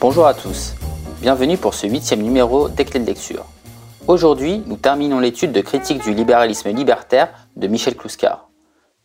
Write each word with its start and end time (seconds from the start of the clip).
Bonjour 0.00 0.26
à 0.26 0.32
tous, 0.32 0.72
bienvenue 1.20 1.58
pour 1.58 1.74
ce 1.74 1.86
huitième 1.86 2.22
numéro 2.22 2.70
des 2.70 2.86
clés 2.86 3.00
de 3.00 3.04
lecture. 3.04 3.44
Aujourd'hui, 4.08 4.62
nous 4.64 4.78
terminons 4.78 5.20
l'étude 5.20 5.52
de 5.52 5.60
critique 5.60 6.02
du 6.02 6.14
libéralisme 6.14 6.70
libertaire 6.70 7.28
de 7.56 7.66
Michel 7.66 7.94
Clouscar. 7.94 8.48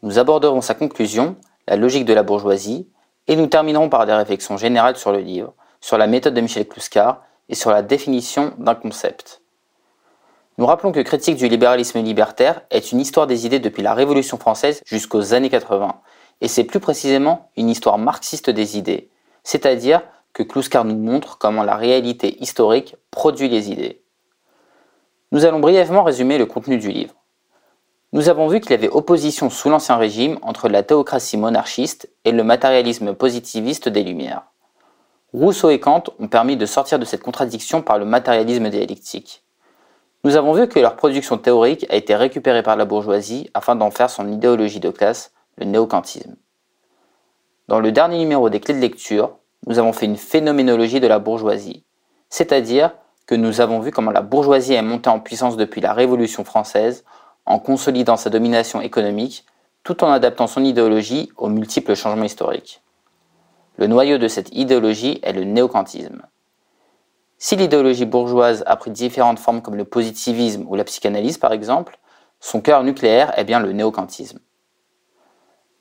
Nous 0.03 0.19
aborderons 0.19 0.61
sa 0.61 0.73
conclusion, 0.73 1.35
la 1.67 1.75
logique 1.75 2.05
de 2.05 2.13
la 2.13 2.23
bourgeoisie, 2.23 2.87
et 3.27 3.35
nous 3.35 3.47
terminerons 3.47 3.89
par 3.89 4.05
des 4.05 4.13
réflexions 4.13 4.55
générales 4.55 4.95
sur 4.95 5.11
le 5.11 5.19
livre, 5.19 5.53
sur 5.81 5.97
la 5.97 6.07
méthode 6.07 6.33
de 6.33 6.39
Michel 6.39 6.65
Clouscar 6.65 7.23
et 7.49 7.55
sur 7.55 7.71
la 7.71 7.81
définition 7.81 8.53
d'un 8.57 8.75
concept. 8.75 9.41
Nous 10.57 10.65
rappelons 10.65 10.93
que 10.93 11.01
Critique 11.01 11.35
du 11.35 11.49
libéralisme 11.49 11.99
libertaire 12.01 12.61
est 12.71 12.93
une 12.93 13.01
histoire 13.01 13.27
des 13.27 13.45
idées 13.45 13.59
depuis 13.59 13.83
la 13.83 13.93
Révolution 13.93 14.37
française 14.37 14.81
jusqu'aux 14.85 15.33
années 15.33 15.49
80, 15.49 15.93
et 16.39 16.47
c'est 16.47 16.63
plus 16.63 16.79
précisément 16.79 17.49
une 17.57 17.69
histoire 17.69 17.97
marxiste 17.97 18.49
des 18.49 18.77
idées, 18.77 19.09
c'est-à-dire 19.43 20.01
que 20.35 20.43
Kluskar 20.43 20.83
nous 20.83 20.97
montre 20.97 21.37
comment 21.37 21.63
la 21.63 21.77
réalité 21.77 22.37
historique 22.43 22.97
produit 23.09 23.47
les 23.47 23.71
idées. 23.71 24.03
Nous 25.31 25.45
allons 25.45 25.61
brièvement 25.61 26.03
résumer 26.03 26.37
le 26.37 26.45
contenu 26.45 26.77
du 26.77 26.91
livre. 26.91 27.15
Nous 28.11 28.27
avons 28.27 28.47
vu 28.47 28.59
qu'il 28.59 28.71
y 28.71 28.73
avait 28.73 28.89
opposition 28.89 29.49
sous 29.49 29.69
l'Ancien 29.69 29.95
Régime 29.95 30.37
entre 30.41 30.67
la 30.67 30.83
théocratie 30.83 31.37
monarchiste 31.37 32.09
et 32.25 32.33
le 32.33 32.43
matérialisme 32.43 33.13
positiviste 33.15 33.87
des 33.87 34.03
Lumières. 34.03 34.43
Rousseau 35.33 35.69
et 35.69 35.79
Kant 35.79 36.03
ont 36.19 36.27
permis 36.27 36.57
de 36.57 36.65
sortir 36.65 36.99
de 36.99 37.05
cette 37.05 37.23
contradiction 37.23 37.81
par 37.81 37.97
le 37.97 38.05
matérialisme 38.05 38.69
dialectique. 38.69 39.41
Nous 40.25 40.35
avons 40.35 40.51
vu 40.51 40.67
que 40.67 40.79
leur 40.79 40.97
production 40.97 41.37
théorique 41.37 41.85
a 41.89 41.95
été 41.95 42.13
récupérée 42.13 42.63
par 42.63 42.75
la 42.75 42.83
bourgeoisie 42.83 43.49
afin 43.53 43.77
d'en 43.77 43.91
faire 43.91 44.09
son 44.09 44.29
idéologie 44.29 44.81
de 44.81 44.89
classe, 44.89 45.31
le 45.57 45.65
néocantisme. 45.65 46.35
Dans 47.69 47.79
le 47.79 47.93
dernier 47.93 48.17
numéro 48.17 48.49
des 48.49 48.59
clés 48.59 48.75
de 48.75 48.79
lecture, 48.79 49.37
nous 49.65 49.79
avons 49.79 49.93
fait 49.93 50.05
une 50.05 50.17
phénoménologie 50.17 50.99
de 50.99 51.07
la 51.07 51.19
bourgeoisie, 51.19 51.83
c'est-à-dire 52.29 52.91
que 53.25 53.35
nous 53.35 53.61
avons 53.61 53.79
vu 53.79 53.91
comment 53.91 54.11
la 54.11 54.21
bourgeoisie 54.21 54.73
est 54.73 54.81
montée 54.81 55.09
en 55.09 55.19
puissance 55.19 55.57
depuis 55.57 55.81
la 55.81 55.93
Révolution 55.93 56.43
française 56.43 57.03
en 57.45 57.59
consolidant 57.59 58.17
sa 58.17 58.29
domination 58.29 58.81
économique 58.81 59.45
tout 59.83 60.03
en 60.03 60.11
adaptant 60.11 60.47
son 60.47 60.63
idéologie 60.63 61.31
aux 61.37 61.47
multiples 61.47 61.95
changements 61.95 62.23
historiques. 62.23 62.81
Le 63.77 63.87
noyau 63.87 64.17
de 64.17 64.27
cette 64.27 64.55
idéologie 64.55 65.19
est 65.21 65.33
le 65.33 65.43
néocantisme. 65.43 66.23
Si 67.37 67.55
l'idéologie 67.55 68.05
bourgeoise 68.05 68.63
a 68.65 68.77
pris 68.77 68.91
différentes 68.91 69.39
formes 69.39 69.61
comme 69.61 69.75
le 69.75 69.85
positivisme 69.85 70.65
ou 70.67 70.75
la 70.75 70.83
psychanalyse 70.83 71.37
par 71.37 71.51
exemple, 71.51 71.99
son 72.39 72.61
cœur 72.61 72.83
nucléaire 72.83 73.37
est 73.37 73.43
bien 73.43 73.59
le 73.59 73.73
néocantisme. 73.73 74.39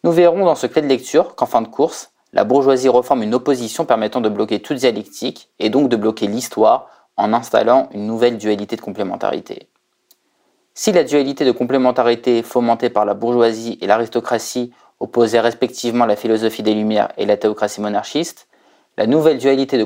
Nous 0.03 0.13
verrons 0.13 0.45
dans 0.45 0.55
ce 0.55 0.67
clé 0.67 0.83
de 0.83 0.87
lecture 0.87 1.35
qu'en 1.35 1.47
fin 1.47 1.63
de 1.63 1.69
course, 1.69 2.13
la 2.35 2.45
bourgeoisie 2.45 2.89
reforme 2.89 3.23
une 3.23 3.35
opposition 3.35 3.87
permettant 3.87 4.21
de 4.21 4.29
bloquer 4.29 4.61
toute 4.61 4.79
dialectique 4.79 5.51
et 5.61 5.71
donc 5.71 5.89
de 5.89 5.95
bloquer 5.95 6.27
l'histoire 6.27 6.89
en 7.17 7.33
installant 7.33 7.89
une 7.95 8.09
nouvelle 8.09 8.39
dualité 8.39 8.75
de 8.75 8.81
complémentarité. 8.81 9.69
Si 10.75 10.91
la 10.91 11.05
dualité 11.05 11.45
de 11.45 11.53
complémentarité 11.53 12.43
fomentée 12.43 12.91
par 12.91 13.05
la 13.05 13.15
bourgeoisie 13.15 13.79
et 13.81 13.87
l'aristocratie 13.87 14.73
opposait 14.99 15.39
respectivement 15.39 16.07
la 16.07 16.17
philosophie 16.17 16.65
des 16.65 16.75
Lumières 16.75 17.13
et 17.17 17.25
la 17.25 17.37
théocratie 17.37 17.81
monarchiste, 17.81 18.49
la 18.97 19.07
nouvelle 19.07 19.39
dualité 19.39 19.79
de 19.79 19.85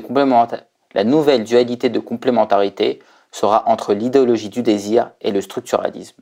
complémentarité 1.99 2.99
sera 3.31 3.63
entre 3.67 3.93
l'idéologie 3.93 4.49
du 4.49 4.63
désir 4.63 5.11
et 5.21 5.29
le 5.29 5.41
structuralisme. 5.41 6.19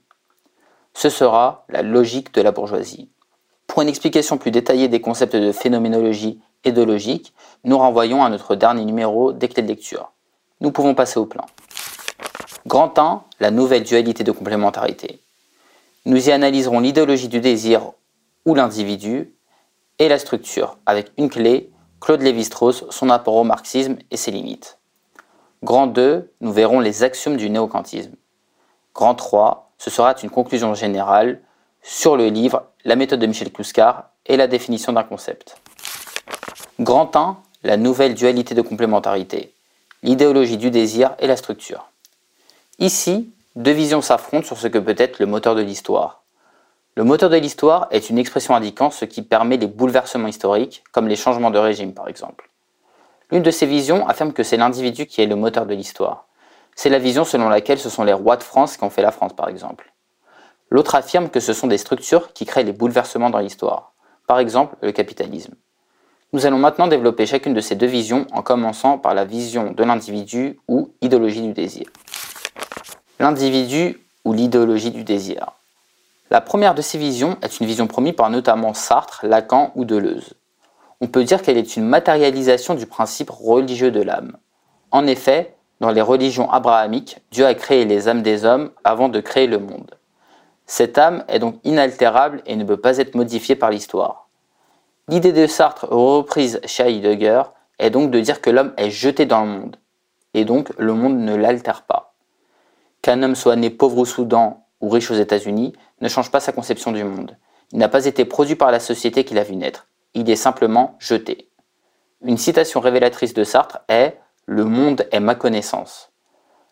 Ce 0.93 1.09
sera 1.09 1.63
la 1.69 1.83
logique 1.83 2.33
de 2.33 2.41
la 2.41 2.51
bourgeoisie. 2.51 3.09
Pour 3.67 3.81
une 3.81 3.89
explication 3.89 4.37
plus 4.37 4.49
détaillée 4.49 4.87
des 4.87 5.01
concepts 5.01 5.35
de 5.35 5.51
phénoménologie 5.51 6.41
et 6.63 6.71
de 6.71 6.81
logique, 6.81 7.33
nous 7.63 7.77
renvoyons 7.77 8.23
à 8.23 8.29
notre 8.29 8.55
dernier 8.55 8.85
numéro 8.85 9.33
des 9.33 9.47
clés 9.49 9.61
de 9.61 9.67
lecture. 9.67 10.11
Nous 10.61 10.71
pouvons 10.71 10.95
passer 10.95 11.19
au 11.19 11.25
plan. 11.25 11.45
Grand 12.65 12.97
1, 12.97 13.23
la 13.39 13.51
nouvelle 13.51 13.83
dualité 13.83 14.23
de 14.23 14.31
complémentarité. 14.31 15.21
Nous 16.05 16.29
y 16.29 16.31
analyserons 16.31 16.79
l'idéologie 16.79 17.27
du 17.27 17.39
désir 17.39 17.91
ou 18.45 18.55
l'individu 18.55 19.35
et 19.99 20.07
la 20.07 20.19
structure, 20.19 20.77
avec 20.85 21.11
une 21.17 21.29
clé, 21.29 21.71
Claude 21.99 22.21
Lévi-Strauss, 22.21 22.85
son 22.89 23.09
apport 23.09 23.35
au 23.35 23.43
marxisme 23.43 23.97
et 24.09 24.17
ses 24.17 24.31
limites. 24.31 24.79
Grand 25.63 25.87
2, 25.87 26.31
nous 26.41 26.51
verrons 26.51 26.79
les 26.79 27.03
axiomes 27.03 27.37
du 27.37 27.49
néocantisme. 27.49 28.15
Grand 28.93 29.15
3, 29.15 29.71
ce 29.77 29.89
sera 29.89 30.15
une 30.21 30.29
conclusion 30.29 30.73
générale 30.73 31.41
sur 31.89 32.17
le 32.17 32.27
livre 32.27 32.65
La 32.83 32.97
méthode 32.97 33.21
de 33.21 33.27
Michel 33.27 33.49
Clouscar 33.49 34.09
et 34.25 34.35
la 34.35 34.47
définition 34.47 34.91
d'un 34.91 35.03
concept. 35.03 35.55
Grand 36.81 37.15
1, 37.15 37.37
la 37.63 37.77
nouvelle 37.77 38.13
dualité 38.13 38.53
de 38.53 38.61
complémentarité, 38.61 39.53
l'idéologie 40.03 40.57
du 40.57 40.69
désir 40.69 41.15
et 41.19 41.27
la 41.27 41.37
structure. 41.37 41.87
Ici, 42.77 43.31
deux 43.55 43.71
visions 43.71 44.01
s'affrontent 44.01 44.45
sur 44.45 44.57
ce 44.57 44.67
que 44.67 44.77
peut 44.77 44.95
être 44.97 45.19
le 45.19 45.27
moteur 45.27 45.55
de 45.55 45.61
l'histoire. 45.61 46.23
Le 46.95 47.05
moteur 47.05 47.29
de 47.29 47.37
l'histoire 47.37 47.87
est 47.89 48.09
une 48.09 48.17
expression 48.17 48.53
indiquant 48.53 48.91
ce 48.91 49.05
qui 49.05 49.21
permet 49.21 49.55
les 49.55 49.67
bouleversements 49.67 50.27
historiques, 50.27 50.83
comme 50.91 51.07
les 51.07 51.15
changements 51.15 51.51
de 51.51 51.57
régime 51.57 51.93
par 51.93 52.09
exemple. 52.09 52.49
L'une 53.31 53.43
de 53.43 53.51
ces 53.51 53.65
visions 53.65 54.05
affirme 54.09 54.33
que 54.33 54.43
c'est 54.43 54.57
l'individu 54.57 55.05
qui 55.05 55.21
est 55.21 55.25
le 55.25 55.37
moteur 55.37 55.65
de 55.65 55.73
l'histoire. 55.73 56.27
C'est 56.75 56.89
la 56.89 56.99
vision 56.99 57.23
selon 57.23 57.47
laquelle 57.47 57.79
ce 57.79 57.89
sont 57.89 58.03
les 58.03 58.13
rois 58.13 58.35
de 58.35 58.43
France 58.43 58.75
qui 58.75 58.83
ont 58.83 58.89
fait 58.89 59.01
la 59.01 59.11
France 59.11 59.33
par 59.33 59.47
exemple. 59.47 59.93
L'autre 60.69 60.95
affirme 60.95 61.29
que 61.29 61.39
ce 61.39 61.53
sont 61.53 61.67
des 61.67 61.77
structures 61.77 62.33
qui 62.33 62.45
créent 62.45 62.63
les 62.63 62.73
bouleversements 62.73 63.29
dans 63.29 63.39
l'histoire, 63.39 63.93
par 64.27 64.39
exemple 64.39 64.75
le 64.81 64.91
capitalisme. 64.91 65.53
Nous 66.33 66.45
allons 66.45 66.57
maintenant 66.57 66.87
développer 66.87 67.25
chacune 67.25 67.53
de 67.53 67.61
ces 67.61 67.75
deux 67.75 67.87
visions 67.87 68.27
en 68.33 68.41
commençant 68.41 68.97
par 68.97 69.13
la 69.13 69.23
vision 69.23 69.71
de 69.71 69.83
l'individu 69.83 70.59
ou 70.67 70.91
idéologie 71.01 71.41
du 71.41 71.53
désir. 71.53 71.87
L'individu 73.19 74.01
ou 74.25 74.33
l'idéologie 74.33 74.91
du 74.91 75.05
désir. 75.05 75.51
La 76.29 76.41
première 76.41 76.75
de 76.75 76.81
ces 76.81 76.97
visions 76.97 77.37
est 77.41 77.61
une 77.61 77.65
vision 77.65 77.87
promise 77.87 78.13
par 78.13 78.29
notamment 78.29 78.73
Sartre, 78.73 79.21
Lacan 79.23 79.71
ou 79.75 79.85
Deleuze. 79.85 80.33
On 80.99 81.07
peut 81.07 81.23
dire 81.23 81.41
qu'elle 81.41 81.57
est 81.57 81.77
une 81.77 81.85
matérialisation 81.85 82.75
du 82.75 82.85
principe 82.85 83.29
religieux 83.29 83.91
de 83.91 84.01
l'âme. 84.01 84.35
En 84.91 85.07
effet, 85.07 85.55
dans 85.79 85.91
les 85.91 86.01
religions 86.01 86.51
abrahamiques, 86.51 87.19
Dieu 87.31 87.45
a 87.45 87.53
créé 87.53 87.85
les 87.85 88.09
âmes 88.09 88.23
des 88.23 88.43
hommes 88.43 88.71
avant 88.83 89.07
de 89.07 89.21
créer 89.21 89.47
le 89.47 89.59
monde. 89.59 89.96
Cette 90.67 90.97
âme 90.97 91.23
est 91.29 91.39
donc 91.39 91.55
inaltérable 91.63 92.41
et 92.45 92.57
ne 92.57 92.65
peut 92.65 92.77
pas 92.77 92.97
être 92.97 93.15
modifiée 93.15 93.55
par 93.55 93.71
l'histoire. 93.71 94.27
L'idée 95.07 95.31
de 95.31 95.47
Sartre 95.47 95.87
reprise 95.89 96.59
chez 96.65 96.83
Heidegger 96.83 97.43
est 97.79 97.89
donc 97.89 98.11
de 98.11 98.19
dire 98.19 98.41
que 98.41 98.49
l'homme 98.49 98.73
est 98.75 98.89
jeté 98.89 99.25
dans 99.25 99.41
le 99.41 99.47
monde, 99.49 99.77
et 100.33 100.43
donc 100.43 100.69
le 100.77 100.93
monde 100.93 101.17
ne 101.17 101.35
l'altère 101.35 101.83
pas. 101.83 102.13
Qu'un 103.01 103.23
homme 103.23 103.35
soit 103.35 103.55
né 103.55 103.69
pauvre 103.69 103.99
au 103.99 104.05
Soudan 104.05 104.65
ou 104.81 104.89
riche 104.89 105.09
aux 105.09 105.15
États-Unis 105.15 105.73
ne 106.01 106.09
change 106.09 106.31
pas 106.31 106.41
sa 106.41 106.51
conception 106.51 106.91
du 106.91 107.05
monde. 107.05 107.37
Il 107.71 107.79
n'a 107.79 107.87
pas 107.87 108.05
été 108.05 108.25
produit 108.25 108.55
par 108.55 108.71
la 108.71 108.81
société 108.81 109.23
qu'il 109.23 109.37
a 109.37 109.43
vu 109.43 109.55
naître. 109.55 109.87
Il 110.13 110.29
est 110.29 110.35
simplement 110.35 110.95
jeté. 110.99 111.49
Une 112.21 112.37
citation 112.37 112.81
révélatrice 112.81 113.33
de 113.33 113.45
Sartre 113.45 113.79
est 113.87 114.19
Le 114.45 114.65
monde 114.65 115.07
est 115.11 115.19
ma 115.21 115.35
connaissance. 115.35 116.11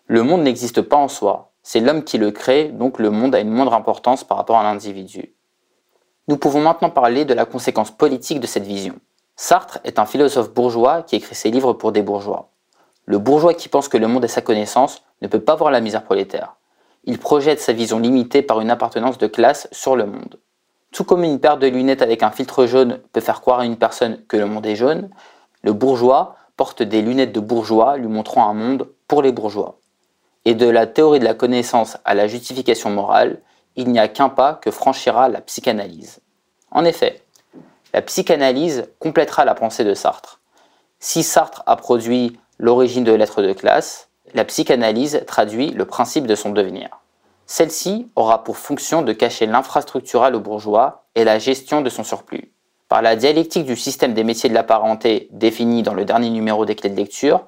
Le 0.08 0.24
monde 0.24 0.42
n'existe 0.42 0.82
pas 0.82 0.98
en 0.98 1.08
soi. 1.08 1.54
C'est 1.66 1.80
l'homme 1.80 2.04
qui 2.04 2.20
le 2.20 2.30
crée, 2.30 2.70
donc 2.70 3.00
le 3.00 3.10
monde 3.10 3.34
a 3.34 3.40
une 3.40 3.50
moindre 3.50 3.74
importance 3.74 4.24
par 4.24 4.38
rapport 4.38 4.58
à 4.58 4.64
l'individu. 4.64 5.34
Nous 6.28 6.38
pouvons 6.38 6.62
maintenant 6.62 6.92
parler 6.92 7.26
de 7.26 7.34
la 7.34 7.46
conséquence 7.46 7.90
politique 7.90 8.40
de 8.40 8.48
cette 8.48 8.66
vision. 8.66 8.96
Sartre 9.36 9.80
est 9.84 9.98
un 9.98 10.06
philosophe 10.06 10.54
bourgeois 10.54 11.02
qui 11.02 11.16
écrit 11.16 11.36
ses 11.36 11.50
livres 11.50 11.74
pour 11.74 11.92
des 11.92 12.04
bourgeois. 12.04 12.52
Le 13.06 13.18
bourgeois 13.18 13.56
qui 13.56 13.68
pense 13.68 13.90
que 13.90 13.98
le 13.98 14.08
monde 14.08 14.24
est 14.24 14.30
sa 14.30 14.42
connaissance 14.42 15.04
ne 15.24 15.28
peut 15.28 15.42
pas 15.42 15.56
voir 15.56 15.72
la 15.72 15.82
misère 15.82 16.04
prolétaire 16.04 16.56
il 17.06 17.20
projette 17.20 17.60
sa 17.60 17.74
vision 17.74 18.00
limitée 18.00 18.42
par 18.42 18.60
une 18.62 18.72
appartenance 18.72 19.18
de 19.18 19.28
classe 19.28 19.68
sur 19.72 19.96
le 19.96 20.06
monde. 20.06 20.40
Tout 20.92 21.04
comme 21.04 21.24
une 21.24 21.40
paire 21.40 21.58
de 21.58 21.68
lunettes 21.68 22.02
avec 22.02 22.24
un 22.24 22.32
filtre 22.32 22.66
jaune 22.66 23.00
peut 23.12 23.22
faire 23.22 23.42
croire 23.42 23.60
à 23.60 23.66
une 23.66 23.78
personne 23.78 24.24
que 24.28 24.38
le 24.38 24.46
monde 24.46 24.66
est 24.66 24.76
jaune, 24.76 25.10
le 25.62 25.74
bourgeois 25.74 26.36
porte 26.58 26.82
des 26.82 27.02
lunettes 27.02 27.34
de 27.34 27.40
bourgeois 27.40 27.98
lui 27.98 28.08
montrant 28.08 28.50
un 28.50 28.54
monde 28.54 28.88
pour 29.08 29.22
les 29.22 29.32
bourgeois. 29.32 29.78
Et 30.46 30.54
de 30.54 30.68
la 30.68 30.88
théorie 30.88 31.20
de 31.20 31.26
la 31.26 31.34
connaissance 31.34 31.98
à 32.06 32.14
la 32.14 32.28
justification 32.28 32.90
morale, 32.92 33.42
il 33.76 33.90
n'y 33.90 34.00
a 34.00 34.08
qu'un 34.08 34.30
pas 34.30 34.54
que 34.54 34.72
franchira 34.72 35.28
la 35.28 35.42
psychanalyse. 35.42 36.20
En 36.72 36.86
effet, 36.86 37.24
la 37.94 38.02
psychanalyse 38.02 38.88
complétera 39.00 39.44
la 39.44 39.56
pensée 39.56 39.84
de 39.84 39.94
Sartre. 39.94 40.40
Si 41.00 41.24
Sartre 41.24 41.64
a 41.66 41.76
produit 41.76 42.40
l'origine 42.58 43.04
de 43.04 43.12
l'être 43.12 43.42
de 43.42 43.54
classe, 43.54 44.10
la 44.34 44.46
psychanalyse 44.46 45.24
traduit 45.28 45.72
le 45.72 45.86
principe 45.86 46.28
de 46.28 46.36
son 46.36 46.52
devenir. 46.52 46.90
Celle-ci 47.48 48.10
aura 48.16 48.44
pour 48.44 48.58
fonction 48.58 49.02
de 49.02 49.14
cacher 49.14 49.46
l'infrastructural 49.46 50.36
au 50.36 50.40
bourgeois 50.40 51.06
et 51.16 51.24
la 51.24 51.40
gestion 51.40 51.82
de 51.82 51.90
son 51.90 52.04
surplus. 52.04 52.52
Par 52.88 53.02
la 53.02 53.16
dialectique 53.16 53.66
du 53.66 53.76
système 53.76 54.14
des 54.14 54.24
métiers 54.24 54.50
de 54.50 54.54
la 54.54 54.64
parenté 54.64 55.28
définie 55.32 55.84
dans 55.84 55.94
le 55.94 56.06
dernier 56.06 56.30
numéro 56.30 56.66
des 56.66 56.76
clés 56.76 56.90
de 56.90 56.96
lecture, 56.96 57.46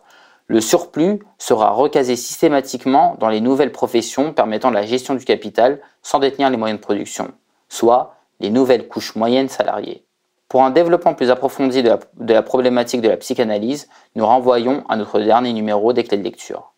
le 0.47 0.61
surplus 0.61 1.19
sera 1.37 1.71
recasé 1.71 2.15
systématiquement 2.15 3.15
dans 3.19 3.27
les 3.27 3.41
nouvelles 3.41 3.71
professions 3.71 4.33
permettant 4.33 4.71
la 4.71 4.85
gestion 4.85 5.13
du 5.15 5.25
capital 5.25 5.81
sans 6.01 6.19
détenir 6.19 6.49
les 6.49 6.57
moyens 6.57 6.79
de 6.79 6.83
production, 6.83 7.31
soit 7.67 8.15
les 8.39 8.49
nouvelles 8.49 8.87
couches 8.87 9.15
moyennes 9.15 9.49
salariées. 9.49 10.05
Pour 10.47 10.63
un 10.63 10.69
développement 10.69 11.13
plus 11.13 11.29
approfondi 11.29 11.83
de 11.83 12.33
la, 12.33 12.41
problématique 12.41 13.01
de 13.01 13.09
la 13.09 13.17
psychanalyse, 13.17 13.89
nous 14.15 14.25
renvoyons 14.25 14.85
à 14.87 14.95
notre 14.95 15.19
dernier 15.19 15.51
numéro 15.51 15.91
des 15.91 16.05
clés 16.05 16.17
de 16.17 16.23
lecture. 16.23 16.71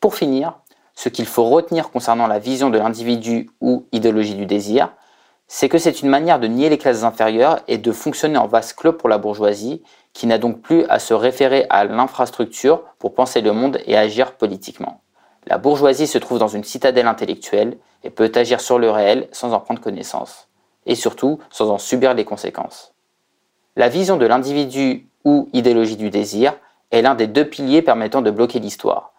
Pour 0.00 0.14
finir, 0.14 0.58
ce 0.94 1.08
qu'il 1.08 1.24
faut 1.24 1.44
retenir 1.44 1.90
concernant 1.90 2.26
la 2.26 2.38
vision 2.38 2.68
de 2.68 2.76
l'individu 2.76 3.50
ou 3.62 3.86
idéologie 3.92 4.34
du 4.34 4.44
désir, 4.44 4.92
c'est 5.48 5.70
que 5.70 5.78
c'est 5.78 6.02
une 6.02 6.10
manière 6.10 6.38
de 6.38 6.46
nier 6.46 6.68
les 6.68 6.76
classes 6.76 7.04
inférieures 7.04 7.60
et 7.68 7.78
de 7.78 7.90
fonctionner 7.90 8.36
en 8.36 8.46
vase 8.46 8.74
clos 8.74 8.92
pour 8.92 9.08
la 9.08 9.16
bourgeoisie, 9.16 9.82
qui 10.12 10.26
n'a 10.26 10.36
donc 10.36 10.60
plus 10.60 10.84
à 10.84 10.98
se 10.98 11.14
référer 11.14 11.66
à 11.70 11.84
l'infrastructure 11.84 12.82
pour 12.98 13.14
penser 13.14 13.40
le 13.40 13.52
monde 13.52 13.80
et 13.86 13.96
agir 13.96 14.32
politiquement. 14.32 15.00
La 15.46 15.56
bourgeoisie 15.56 16.06
se 16.06 16.18
trouve 16.18 16.38
dans 16.38 16.48
une 16.48 16.64
citadelle 16.64 17.06
intellectuelle 17.06 17.78
et 18.04 18.10
peut 18.10 18.30
agir 18.34 18.60
sur 18.60 18.78
le 18.78 18.90
réel 18.90 19.28
sans 19.32 19.54
en 19.54 19.60
prendre 19.60 19.80
connaissance 19.80 20.48
et 20.84 20.94
surtout 20.94 21.38
sans 21.50 21.70
en 21.70 21.78
subir 21.78 22.12
les 22.12 22.26
conséquences. 22.26 22.94
La 23.74 23.88
vision 23.88 24.18
de 24.18 24.26
l'individu 24.26 25.08
ou 25.24 25.48
idéologie 25.54 25.96
du 25.96 26.10
désir 26.10 26.54
est 26.90 27.02
l'un 27.02 27.14
des 27.14 27.26
deux 27.26 27.46
piliers 27.46 27.82
permettant 27.82 28.20
de 28.20 28.30
bloquer 28.30 28.58
l'histoire, 28.58 29.12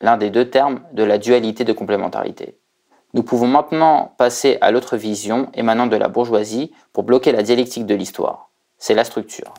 l'un 0.00 0.16
des 0.16 0.30
deux 0.30 0.48
termes 0.48 0.80
de 0.92 1.02
la 1.02 1.18
dualité 1.18 1.64
de 1.64 1.72
complémentarité. 1.72 2.58
Nous 3.14 3.22
pouvons 3.22 3.46
maintenant 3.46 4.12
passer 4.18 4.58
à 4.60 4.72
l'autre 4.72 4.96
vision 4.96 5.48
émanant 5.54 5.86
de 5.86 5.94
la 5.94 6.08
bourgeoisie 6.08 6.72
pour 6.92 7.04
bloquer 7.04 7.30
la 7.30 7.44
dialectique 7.44 7.86
de 7.86 7.94
l'histoire. 7.94 8.50
C'est 8.76 8.94
la 8.94 9.04
structure. 9.04 9.54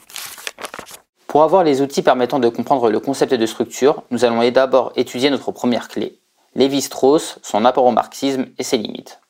Pour 1.28 1.42
avoir 1.42 1.64
les 1.64 1.82
outils 1.82 2.02
permettant 2.02 2.40
de 2.40 2.50
comprendre 2.50 2.90
le 2.90 3.00
concept 3.00 3.34
de 3.34 3.46
structure, 3.46 4.04
nous 4.12 4.26
allons 4.26 4.46
d'abord 4.52 4.92
étudier 4.98 5.30
notre 5.30 5.54
première 5.54 5.88
clé, 5.88 6.20
Lévi-Strauss, 6.56 7.40
son 7.44 7.64
apport 7.64 7.86
au 7.86 7.92
marxisme 7.92 8.46
et 8.58 8.64
ses 8.64 8.78
limites. 8.78 9.22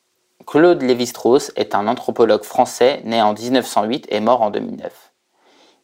Claude 0.47 0.81
Lévi-Strauss 0.81 1.51
est 1.55 1.75
un 1.75 1.87
anthropologue 1.87 2.43
français 2.43 3.01
né 3.05 3.21
en 3.21 3.33
1908 3.33 4.07
et 4.09 4.19
mort 4.21 4.41
en 4.41 4.49
2009. 4.49 5.13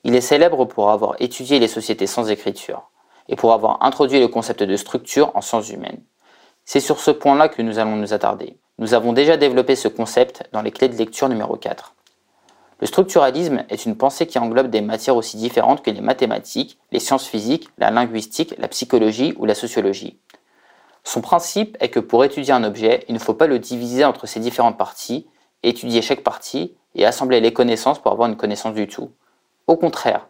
Il 0.04 0.16
est 0.16 0.22
célèbre 0.22 0.66
pour 0.66 0.90
avoir 0.90 1.16
étudié 1.20 1.60
les 1.60 1.68
sociétés 1.68 2.08
sans 2.08 2.32
écriture 2.32 2.90
et 3.30 3.36
pour 3.36 3.54
avoir 3.54 3.84
introduit 3.84 4.20
le 4.20 4.28
concept 4.28 4.64
de 4.64 4.76
structure 4.78 5.32
en 5.36 5.42
sciences 5.42 5.70
humaines. 5.70 6.02
C'est 6.66 6.80
sur 6.80 7.00
ce 7.00 7.12
point-là 7.12 7.50
que 7.50 7.62
nous 7.62 7.80
allons 7.80 7.96
nous 7.96 8.14
attarder. 8.14 8.58
Nous 8.78 8.94
avons 8.94 9.14
déjà 9.14 9.38
développé 9.38 9.76
ce 9.76 9.88
concept 9.88 10.44
dans 10.54 10.62
les 10.62 10.72
clés 10.72 10.90
de 10.90 10.96
lecture 10.96 11.30
numéro 11.30 11.56
4. 11.56 11.96
Le 12.80 12.88
structuralisme 12.88 13.64
est 13.70 13.86
une 13.86 13.96
pensée 13.96 14.26
qui 14.26 14.40
englobe 14.40 14.70
des 14.70 14.82
matières 14.82 15.16
aussi 15.16 15.38
différentes 15.38 15.84
que 15.84 15.92
les 15.92 16.02
mathématiques, 16.02 16.80
les 16.92 17.00
sciences 17.00 17.28
physiques, 17.28 17.70
la 17.78 17.92
linguistique, 17.92 18.56
la 18.58 18.68
psychologie 18.68 19.36
ou 19.38 19.46
la 19.46 19.54
sociologie. 19.54 20.20
Son 21.04 21.22
principe 21.22 21.78
est 21.80 21.90
que 21.90 22.00
pour 22.00 22.24
étudier 22.24 22.54
un 22.54 22.64
objet, 22.64 23.06
il 23.08 23.14
ne 23.14 23.20
faut 23.20 23.34
pas 23.34 23.48
le 23.48 23.60
diviser 23.60 24.06
entre 24.06 24.26
ses 24.28 24.40
différentes 24.40 24.78
parties, 24.78 25.28
étudier 25.64 26.02
chaque 26.02 26.24
partie 26.24 26.76
et 26.96 27.06
assembler 27.06 27.40
les 27.40 27.54
connaissances 27.54 28.00
pour 28.00 28.12
avoir 28.12 28.30
une 28.30 28.38
connaissance 28.38 28.74
du 28.74 28.88
tout. 28.88 29.12
Au 29.68 29.78
contraire, 29.78 30.28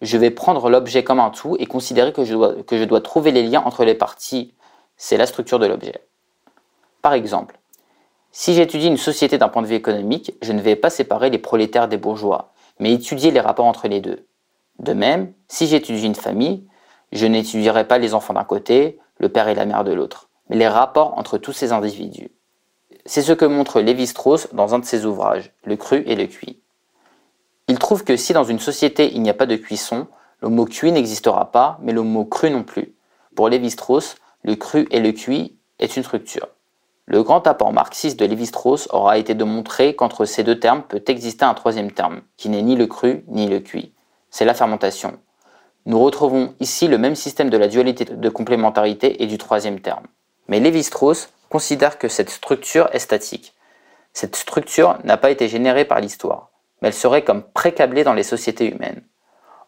je 0.00 0.16
vais 0.16 0.30
prendre 0.30 0.70
l'objet 0.70 1.02
comme 1.02 1.20
un 1.20 1.30
tout 1.30 1.56
et 1.58 1.66
considérer 1.66 2.12
que 2.12 2.24
je, 2.24 2.34
dois, 2.34 2.54
que 2.62 2.78
je 2.78 2.84
dois 2.84 3.00
trouver 3.00 3.32
les 3.32 3.42
liens 3.42 3.62
entre 3.64 3.84
les 3.84 3.94
parties. 3.94 4.54
C'est 5.00 5.16
la 5.16 5.26
structure 5.26 5.60
de 5.60 5.66
l'objet. 5.66 6.02
Par 7.02 7.12
exemple, 7.12 7.58
si 8.32 8.52
j'étudie 8.52 8.88
une 8.88 8.96
société 8.96 9.38
d'un 9.38 9.48
point 9.48 9.62
de 9.62 9.68
vue 9.68 9.76
économique, 9.76 10.34
je 10.42 10.52
ne 10.52 10.60
vais 10.60 10.74
pas 10.74 10.90
séparer 10.90 11.30
les 11.30 11.38
prolétaires 11.38 11.86
des 11.86 11.96
bourgeois, 11.96 12.52
mais 12.80 12.92
étudier 12.92 13.30
les 13.30 13.40
rapports 13.40 13.66
entre 13.66 13.86
les 13.86 14.00
deux. 14.00 14.26
De 14.80 14.92
même, 14.92 15.32
si 15.46 15.68
j'étudie 15.68 16.04
une 16.04 16.16
famille, 16.16 16.66
je 17.12 17.26
n'étudierai 17.26 17.86
pas 17.86 17.98
les 17.98 18.12
enfants 18.12 18.34
d'un 18.34 18.44
côté, 18.44 18.98
le 19.18 19.28
père 19.28 19.46
et 19.46 19.54
la 19.54 19.66
mère 19.66 19.84
de 19.84 19.92
l'autre, 19.92 20.28
mais 20.48 20.56
les 20.56 20.68
rapports 20.68 21.16
entre 21.16 21.38
tous 21.38 21.52
ces 21.52 21.70
individus. 21.72 22.32
C'est 23.06 23.22
ce 23.22 23.32
que 23.32 23.44
montre 23.44 23.80
Lévi-Strauss 23.80 24.48
dans 24.52 24.74
un 24.74 24.80
de 24.80 24.84
ses 24.84 25.06
ouvrages, 25.06 25.52
Le 25.62 25.76
cru 25.76 26.02
et 26.06 26.16
le 26.16 26.26
cuit. 26.26 26.60
Il 27.68 27.78
trouve 27.78 28.02
que 28.02 28.16
si 28.16 28.32
dans 28.32 28.44
une 28.44 28.58
société 28.58 29.14
il 29.14 29.22
n'y 29.22 29.30
a 29.30 29.34
pas 29.34 29.46
de 29.46 29.56
cuisson, 29.56 30.08
le 30.40 30.48
mot 30.48 30.64
cuit 30.64 30.90
n'existera 30.90 31.52
pas, 31.52 31.78
mais 31.82 31.92
le 31.92 32.02
mot 32.02 32.24
cru 32.24 32.50
non 32.50 32.64
plus. 32.64 32.94
Pour 33.34 33.48
Lévi-Strauss, 33.48 34.16
le 34.44 34.54
cru 34.54 34.86
et 34.90 35.00
le 35.00 35.12
cuit 35.12 35.56
est 35.78 35.96
une 35.96 36.02
structure. 36.02 36.48
Le 37.06 37.22
grand 37.22 37.46
apport 37.46 37.72
marxiste 37.72 38.20
de 38.20 38.26
Lévi-Strauss 38.26 38.88
aura 38.90 39.18
été 39.18 39.34
de 39.34 39.44
montrer 39.44 39.96
qu'entre 39.96 40.26
ces 40.26 40.44
deux 40.44 40.60
termes 40.60 40.82
peut 40.82 41.02
exister 41.06 41.44
un 41.44 41.54
troisième 41.54 41.90
terme, 41.90 42.20
qui 42.36 42.48
n'est 42.48 42.62
ni 42.62 42.76
le 42.76 42.86
cru 42.86 43.24
ni 43.28 43.48
le 43.48 43.60
cuit. 43.60 43.94
C'est 44.30 44.44
la 44.44 44.54
fermentation. 44.54 45.18
Nous 45.86 45.98
retrouvons 45.98 46.54
ici 46.60 46.86
le 46.86 46.98
même 46.98 47.14
système 47.14 47.48
de 47.48 47.56
la 47.56 47.68
dualité 47.68 48.04
de 48.04 48.28
complémentarité 48.28 49.22
et 49.22 49.26
du 49.26 49.38
troisième 49.38 49.80
terme. 49.80 50.06
Mais 50.48 50.60
Lévi-Strauss 50.60 51.30
considère 51.48 51.98
que 51.98 52.08
cette 52.08 52.28
structure 52.28 52.90
est 52.92 52.98
statique. 52.98 53.54
Cette 54.12 54.36
structure 54.36 54.98
n'a 55.04 55.16
pas 55.16 55.30
été 55.30 55.48
générée 55.48 55.86
par 55.86 56.00
l'histoire, 56.00 56.50
mais 56.82 56.88
elle 56.88 56.94
serait 56.94 57.24
comme 57.24 57.42
précablée 57.42 58.04
dans 58.04 58.14
les 58.14 58.22
sociétés 58.22 58.70
humaines. 58.70 59.02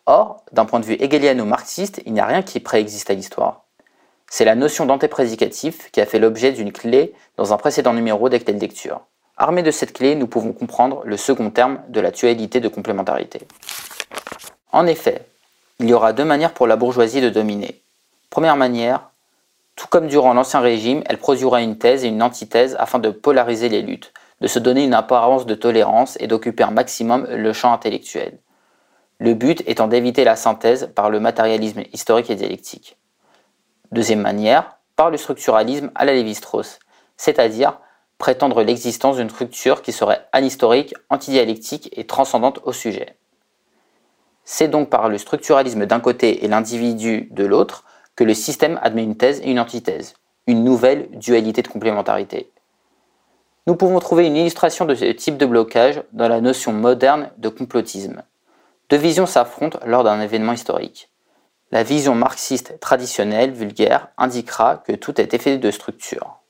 Or, 0.05 0.45
d'un 0.53 0.67
point 0.67 0.81
de 0.81 0.85
vue 0.85 0.97
hegeliano-marxiste, 1.01 2.03
il 2.05 2.13
n'y 2.13 2.21
a 2.21 2.27
rien 2.27 2.43
qui 2.43 2.61
préexiste 2.61 3.11
à 3.11 3.15
l'histoire. 3.15 3.65
C'est 4.33 4.45
la 4.45 4.55
notion 4.55 4.87
d'antéprédicatif 4.87 5.91
qui 5.91 6.01
a 6.01 6.07
fait 6.07 6.21
l'objet 6.21 6.53
d'une 6.53 6.71
clé 6.71 7.13
dans 7.37 7.53
un 7.53 7.57
précédent 7.57 7.93
numéro 7.93 8.29
des 8.29 8.39
clés 8.39 8.55
de 8.55 8.61
lecture. 8.61 9.01
Armés 9.37 9.65
de 9.65 9.73
cette 9.73 9.93
clé, 9.93 10.15
nous 10.15 10.29
pouvons 10.29 10.53
comprendre 10.53 11.03
le 11.05 11.17
second 11.17 11.51
terme 11.51 11.81
de 11.89 11.99
la 12.01 12.13
dualité 12.13 12.61
de 12.61 12.69
complémentarité. 12.69 13.41
En 14.71 14.87
effet, 14.87 15.27
il 15.81 15.89
y 15.89 15.93
aura 15.93 16.13
deux 16.13 16.25
manières 16.25 16.55
pour 16.55 16.69
la 16.69 16.77
bourgeoisie 16.77 17.21
de 17.21 17.29
dominer. 17.29 17.83
Première 18.31 18.57
manière, 18.57 19.11
tout 19.75 19.89
comme 19.89 20.07
durant 20.07 20.33
l'Ancien 20.33 20.61
Régime, 20.61 21.03
elle 21.07 21.19
produira 21.19 21.61
une 21.61 21.77
thèse 21.77 22.05
et 22.05 22.09
une 22.09 22.23
antithèse 22.23 22.77
afin 22.79 23.01
de 23.01 23.11
polariser 23.11 23.69
les 23.69 23.83
luttes, 23.83 24.13
de 24.41 24.47
se 24.47 24.61
donner 24.61 24.85
une 24.85 24.95
apparence 24.95 25.45
de 25.45 25.57
tolérance 25.57 26.17
et 26.21 26.29
d'occuper 26.29 26.63
un 26.63 26.71
maximum 26.71 27.27
le 27.29 27.53
champ 27.53 27.73
intellectuel. 27.73 28.39
Le 29.19 29.35
but 29.35 29.65
étant 29.67 29.89
d'éviter 29.89 30.23
la 30.23 30.37
synthèse 30.37 30.89
par 30.95 31.11
le 31.11 31.19
matérialisme 31.19 31.83
historique 31.93 32.31
et 32.31 32.37
dialectique. 32.37 32.97
Deuxième 33.93 34.21
manière, 34.21 34.79
par 34.97 35.11
le 35.11 35.17
structuralisme 35.17 35.91
à 35.95 36.05
la 36.05 36.13
Lévi-Strauss, 36.13 36.79
c'est-à-dire 37.17 37.79
prétendre 38.19 38.63
l'existence 38.63 39.17
d'une 39.17 39.31
structure 39.31 39.83
qui 39.83 39.93
serait 39.93 40.27
anhistorique, 40.33 40.95
antidialectique 41.09 41.91
et 41.97 42.07
transcendante 42.07 42.61
au 42.65 42.73
sujet. 42.73 43.17
C'est 44.45 44.69
donc 44.69 44.91
par 44.91 45.09
le 45.09 45.19
structuralisme 45.19 45.87
d'un 45.87 46.01
côté 46.01 46.45
et 46.45 46.49
l'individu 46.49 47.29
de 47.31 47.45
l'autre 47.45 47.85
que 48.15 48.25
le 48.25 48.35
système 48.35 48.79
admet 48.83 49.03
une 49.03 49.17
thèse 49.17 49.41
et 49.41 49.51
une 49.51 49.59
antithèse, 49.59 50.15
une 50.47 50.65
nouvelle 50.65 51.09
dualité 51.19 51.63
de 51.63 51.69
complémentarité. 51.69 52.53
Nous 53.67 53.77
pouvons 53.77 53.99
trouver 54.01 54.27
une 54.27 54.37
illustration 54.37 54.85
de 54.85 54.95
ce 54.95 55.05
type 55.07 55.37
de 55.37 55.47
blocage 55.47 56.03
dans 56.13 56.29
la 56.29 56.41
notion 56.41 56.73
moderne 56.73 57.31
de 57.39 57.49
complotisme. 57.49 58.23
Deux 58.89 58.97
visions 58.97 59.27
s'affrontent 59.27 59.79
lors 59.85 60.05
d'un 60.05 60.21
événement 60.21 60.53
historique. 60.53 61.10
La 61.73 61.85
vision 61.85 62.17
marxiste 62.17 62.81
traditionnelle, 62.81 63.53
vulgaire, 63.53 64.09
indiquera 64.19 64.79
que 64.79 64.93
tout 64.93 65.21
est 65.21 65.35
effet 65.35 65.57
de 65.57 65.71
structure. 65.71 66.41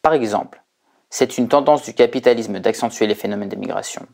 Par 0.00 0.14
exemple, 0.14 0.62
c'est 1.10 1.36
une 1.36 1.48
tendance 1.48 1.82
du 1.82 1.92
capitalisme 1.92 2.58
d'accentuer 2.58 3.06
les 3.06 3.14
phénomènes 3.14 3.50
d'immigration. 3.50 4.06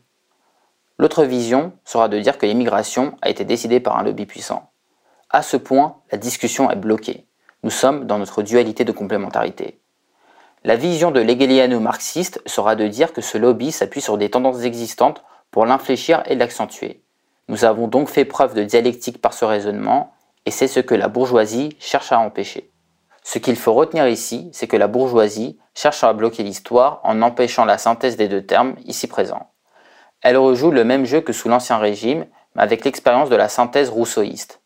L'autre 0.97 1.23
vision 1.23 1.71
sera 1.85 2.09
de 2.09 2.19
dire 2.19 2.37
que 2.37 2.45
l'immigration 2.45 3.15
a 3.21 3.29
été 3.29 3.45
décidée 3.45 3.79
par 3.79 3.97
un 3.97 4.03
lobby 4.03 4.25
puissant. 4.25 4.69
À 5.29 5.43
ce 5.43 5.55
point, 5.55 5.95
la 6.11 6.17
discussion 6.17 6.69
est 6.69 6.75
bloquée. 6.75 7.25
Nous 7.63 7.69
sommes 7.69 8.05
dans 8.05 8.19
notre 8.19 8.41
dualité 8.41 8.83
de 8.83 8.91
complémentarité. 8.91 9.79
La 10.65 10.75
vision 10.75 11.11
de 11.11 11.21
l'hegeliano-marxiste 11.21 12.41
sera 12.45 12.75
de 12.75 12.85
dire 12.85 13.13
que 13.13 13.21
ce 13.21 13.37
lobby 13.37 13.71
s'appuie 13.71 14.01
sur 14.01 14.17
des 14.17 14.29
tendances 14.29 14.63
existantes 14.63 15.23
pour 15.51 15.65
l'infléchir 15.65 16.21
et 16.25 16.35
l'accentuer. 16.35 17.01
Nous 17.47 17.63
avons 17.63 17.87
donc 17.87 18.09
fait 18.09 18.25
preuve 18.25 18.55
de 18.55 18.63
dialectique 18.63 19.21
par 19.21 19.33
ce 19.33 19.45
raisonnement, 19.45 20.13
et 20.45 20.51
c'est 20.51 20.67
ce 20.67 20.79
que 20.79 20.95
la 20.95 21.07
bourgeoisie 21.07 21.75
cherche 21.79 22.11
à 22.11 22.19
empêcher. 22.19 22.71
Ce 23.23 23.37
qu'il 23.37 23.55
faut 23.55 23.73
retenir 23.73 24.07
ici, 24.07 24.49
c'est 24.53 24.67
que 24.67 24.77
la 24.77 24.87
bourgeoisie 24.87 25.59
cherche 25.75 26.03
à 26.03 26.13
bloquer 26.13 26.43
l'histoire 26.43 27.01
en 27.03 27.21
empêchant 27.21 27.65
la 27.65 27.77
synthèse 27.77 28.17
des 28.17 28.27
deux 28.27 28.45
termes 28.45 28.75
ici 28.85 29.07
présents. 29.07 29.51
Elle 30.21 30.37
rejoue 30.37 30.71
le 30.71 30.83
même 30.83 31.05
jeu 31.05 31.21
que 31.21 31.33
sous 31.33 31.49
l'Ancien 31.49 31.77
Régime, 31.77 32.25
mais 32.55 32.63
avec 32.63 32.83
l'expérience 32.83 33.29
de 33.29 33.35
la 33.35 33.49
synthèse 33.49 33.89
rousseauiste. 33.89 34.61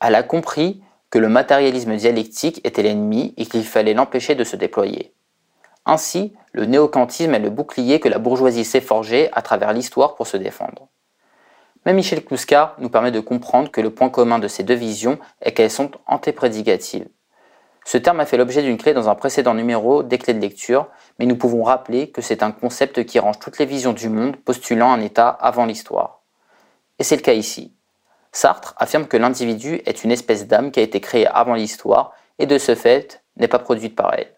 Elle 0.00 0.14
a 0.14 0.22
compris 0.22 0.82
que 1.10 1.18
le 1.18 1.28
matérialisme 1.28 1.96
dialectique 1.96 2.60
était 2.64 2.82
l'ennemi 2.82 3.34
et 3.36 3.46
qu'il 3.46 3.64
fallait 3.64 3.94
l'empêcher 3.94 4.34
de 4.34 4.44
se 4.44 4.56
déployer. 4.56 5.14
Ainsi, 5.84 6.34
le 6.52 6.66
néocantisme 6.66 7.34
est 7.34 7.38
le 7.38 7.50
bouclier 7.50 8.00
que 8.00 8.08
la 8.08 8.18
bourgeoisie 8.18 8.64
s'est 8.64 8.80
forgé 8.80 9.30
à 9.32 9.42
travers 9.42 9.72
l'histoire 9.72 10.14
pour 10.14 10.26
se 10.26 10.36
défendre. 10.36 10.88
Mais 11.86 11.92
Michel 11.92 12.24
Kluska 12.24 12.74
nous 12.78 12.90
permet 12.90 13.12
de 13.12 13.20
comprendre 13.20 13.70
que 13.70 13.80
le 13.80 13.90
point 13.90 14.10
commun 14.10 14.40
de 14.40 14.48
ces 14.48 14.64
deux 14.64 14.74
visions 14.74 15.20
est 15.40 15.52
qu'elles 15.52 15.70
sont 15.70 15.92
antéprédicatives. 16.08 17.06
Ce 17.84 17.96
terme 17.96 18.18
a 18.18 18.26
fait 18.26 18.36
l'objet 18.36 18.64
d'une 18.64 18.76
clé 18.76 18.92
dans 18.92 19.08
un 19.08 19.14
précédent 19.14 19.54
numéro 19.54 20.02
des 20.02 20.18
clés 20.18 20.34
de 20.34 20.40
lecture, 20.40 20.88
mais 21.20 21.26
nous 21.26 21.36
pouvons 21.36 21.62
rappeler 21.62 22.10
que 22.10 22.22
c'est 22.22 22.42
un 22.42 22.50
concept 22.50 23.04
qui 23.04 23.20
range 23.20 23.38
toutes 23.38 23.60
les 23.60 23.66
visions 23.66 23.92
du 23.92 24.08
monde 24.08 24.36
postulant 24.36 24.90
un 24.90 25.00
état 25.00 25.28
avant 25.28 25.64
l'histoire. 25.64 26.22
Et 26.98 27.04
c'est 27.04 27.14
le 27.14 27.22
cas 27.22 27.34
ici. 27.34 27.72
Sartre 28.32 28.74
affirme 28.78 29.06
que 29.06 29.16
l'individu 29.16 29.80
est 29.86 30.02
une 30.02 30.10
espèce 30.10 30.48
d'âme 30.48 30.72
qui 30.72 30.80
a 30.80 30.82
été 30.82 31.00
créée 31.00 31.28
avant 31.28 31.54
l'histoire 31.54 32.14
et 32.40 32.46
de 32.46 32.58
ce 32.58 32.74
fait 32.74 33.22
n'est 33.36 33.46
pas 33.46 33.60
produite 33.60 33.94
par 33.94 34.12
elle. 34.12 34.34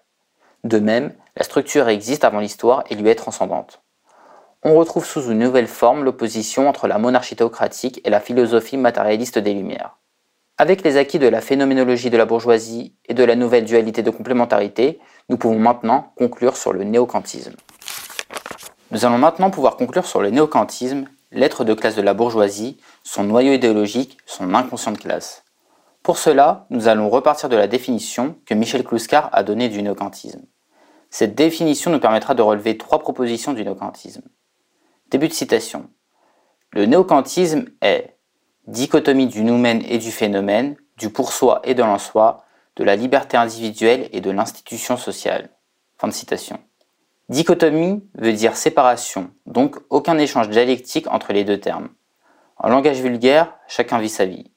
De 0.64 0.80
même, 0.80 1.14
la 1.34 1.44
structure 1.44 1.88
existe 1.88 2.24
avant 2.24 2.40
l'histoire 2.40 2.84
et 2.90 2.94
lui 2.94 3.08
est 3.08 3.14
transcendante. 3.14 3.80
On 4.62 4.74
retrouve 4.74 5.06
sous 5.06 5.30
une 5.30 5.38
nouvelle 5.38 5.68
forme 5.68 6.04
l'opposition 6.04 6.68
entre 6.68 6.88
la 6.88 6.98
monarchie 6.98 7.36
théocratique 7.36 8.00
et 8.04 8.10
la 8.10 8.20
philosophie 8.20 8.76
matérialiste 8.76 9.38
des 9.38 9.54
Lumières. 9.54 9.98
Avec 10.56 10.82
les 10.82 10.96
acquis 10.96 11.20
de 11.20 11.28
la 11.28 11.40
phénoménologie 11.40 12.10
de 12.10 12.16
la 12.16 12.26
bourgeoisie 12.26 12.96
et 13.08 13.14
de 13.14 13.22
la 13.22 13.36
nouvelle 13.36 13.64
dualité 13.64 14.02
de 14.02 14.10
complémentarité, 14.10 14.98
nous 15.28 15.36
pouvons 15.36 15.60
maintenant 15.60 16.12
conclure 16.16 16.56
sur 16.56 16.72
le 16.72 16.82
néocantisme. 16.82 17.54
Nous 18.90 19.04
allons 19.04 19.18
maintenant 19.18 19.50
pouvoir 19.50 19.76
conclure 19.76 20.06
sur 20.06 20.20
le 20.20 20.30
néocantisme, 20.30 21.04
l'être 21.30 21.62
de 21.62 21.74
classe 21.74 21.94
de 21.94 22.02
la 22.02 22.14
bourgeoisie, 22.14 22.80
son 23.04 23.22
noyau 23.22 23.52
idéologique, 23.52 24.18
son 24.26 24.54
inconscient 24.54 24.92
de 24.92 24.98
classe. 24.98 25.44
Pour 26.02 26.18
cela, 26.18 26.66
nous 26.70 26.88
allons 26.88 27.08
repartir 27.10 27.48
de 27.48 27.56
la 27.56 27.68
définition 27.68 28.36
que 28.44 28.54
Michel 28.54 28.82
Kluskar 28.82 29.28
a 29.32 29.44
donnée 29.44 29.68
du 29.68 29.82
néocantisme. 29.82 30.42
Cette 31.10 31.36
définition 31.36 31.92
nous 31.92 32.00
permettra 32.00 32.34
de 32.34 32.42
relever 32.42 32.76
trois 32.76 32.98
propositions 32.98 33.52
du 33.52 33.62
néocantisme. 33.62 34.22
Début 35.10 35.28
de 35.28 35.32
citation. 35.32 35.88
Le 36.72 36.84
néocantisme 36.84 37.64
est 37.80 38.18
dichotomie 38.66 39.26
du 39.26 39.42
noumen 39.42 39.82
et 39.88 39.96
du 39.96 40.12
phénomène, 40.12 40.76
du 40.98 41.08
pour 41.08 41.32
soi 41.32 41.62
et 41.64 41.74
de 41.74 41.82
l'en 41.82 41.98
soi, 41.98 42.44
de 42.76 42.84
la 42.84 42.94
liberté 42.94 43.38
individuelle 43.38 44.10
et 44.12 44.20
de 44.20 44.30
l'institution 44.30 44.98
sociale. 44.98 45.48
Fin 45.96 46.08
de 46.08 46.12
citation. 46.12 46.60
Dichotomie 47.30 48.06
veut 48.16 48.34
dire 48.34 48.54
séparation, 48.54 49.30
donc 49.46 49.76
aucun 49.88 50.18
échange 50.18 50.50
dialectique 50.50 51.06
entre 51.06 51.32
les 51.32 51.44
deux 51.44 51.58
termes. 51.58 51.88
En 52.58 52.68
langage 52.68 53.00
vulgaire, 53.00 53.56
chacun 53.66 53.98
vit 53.98 54.10
sa 54.10 54.26
vie. 54.26 54.52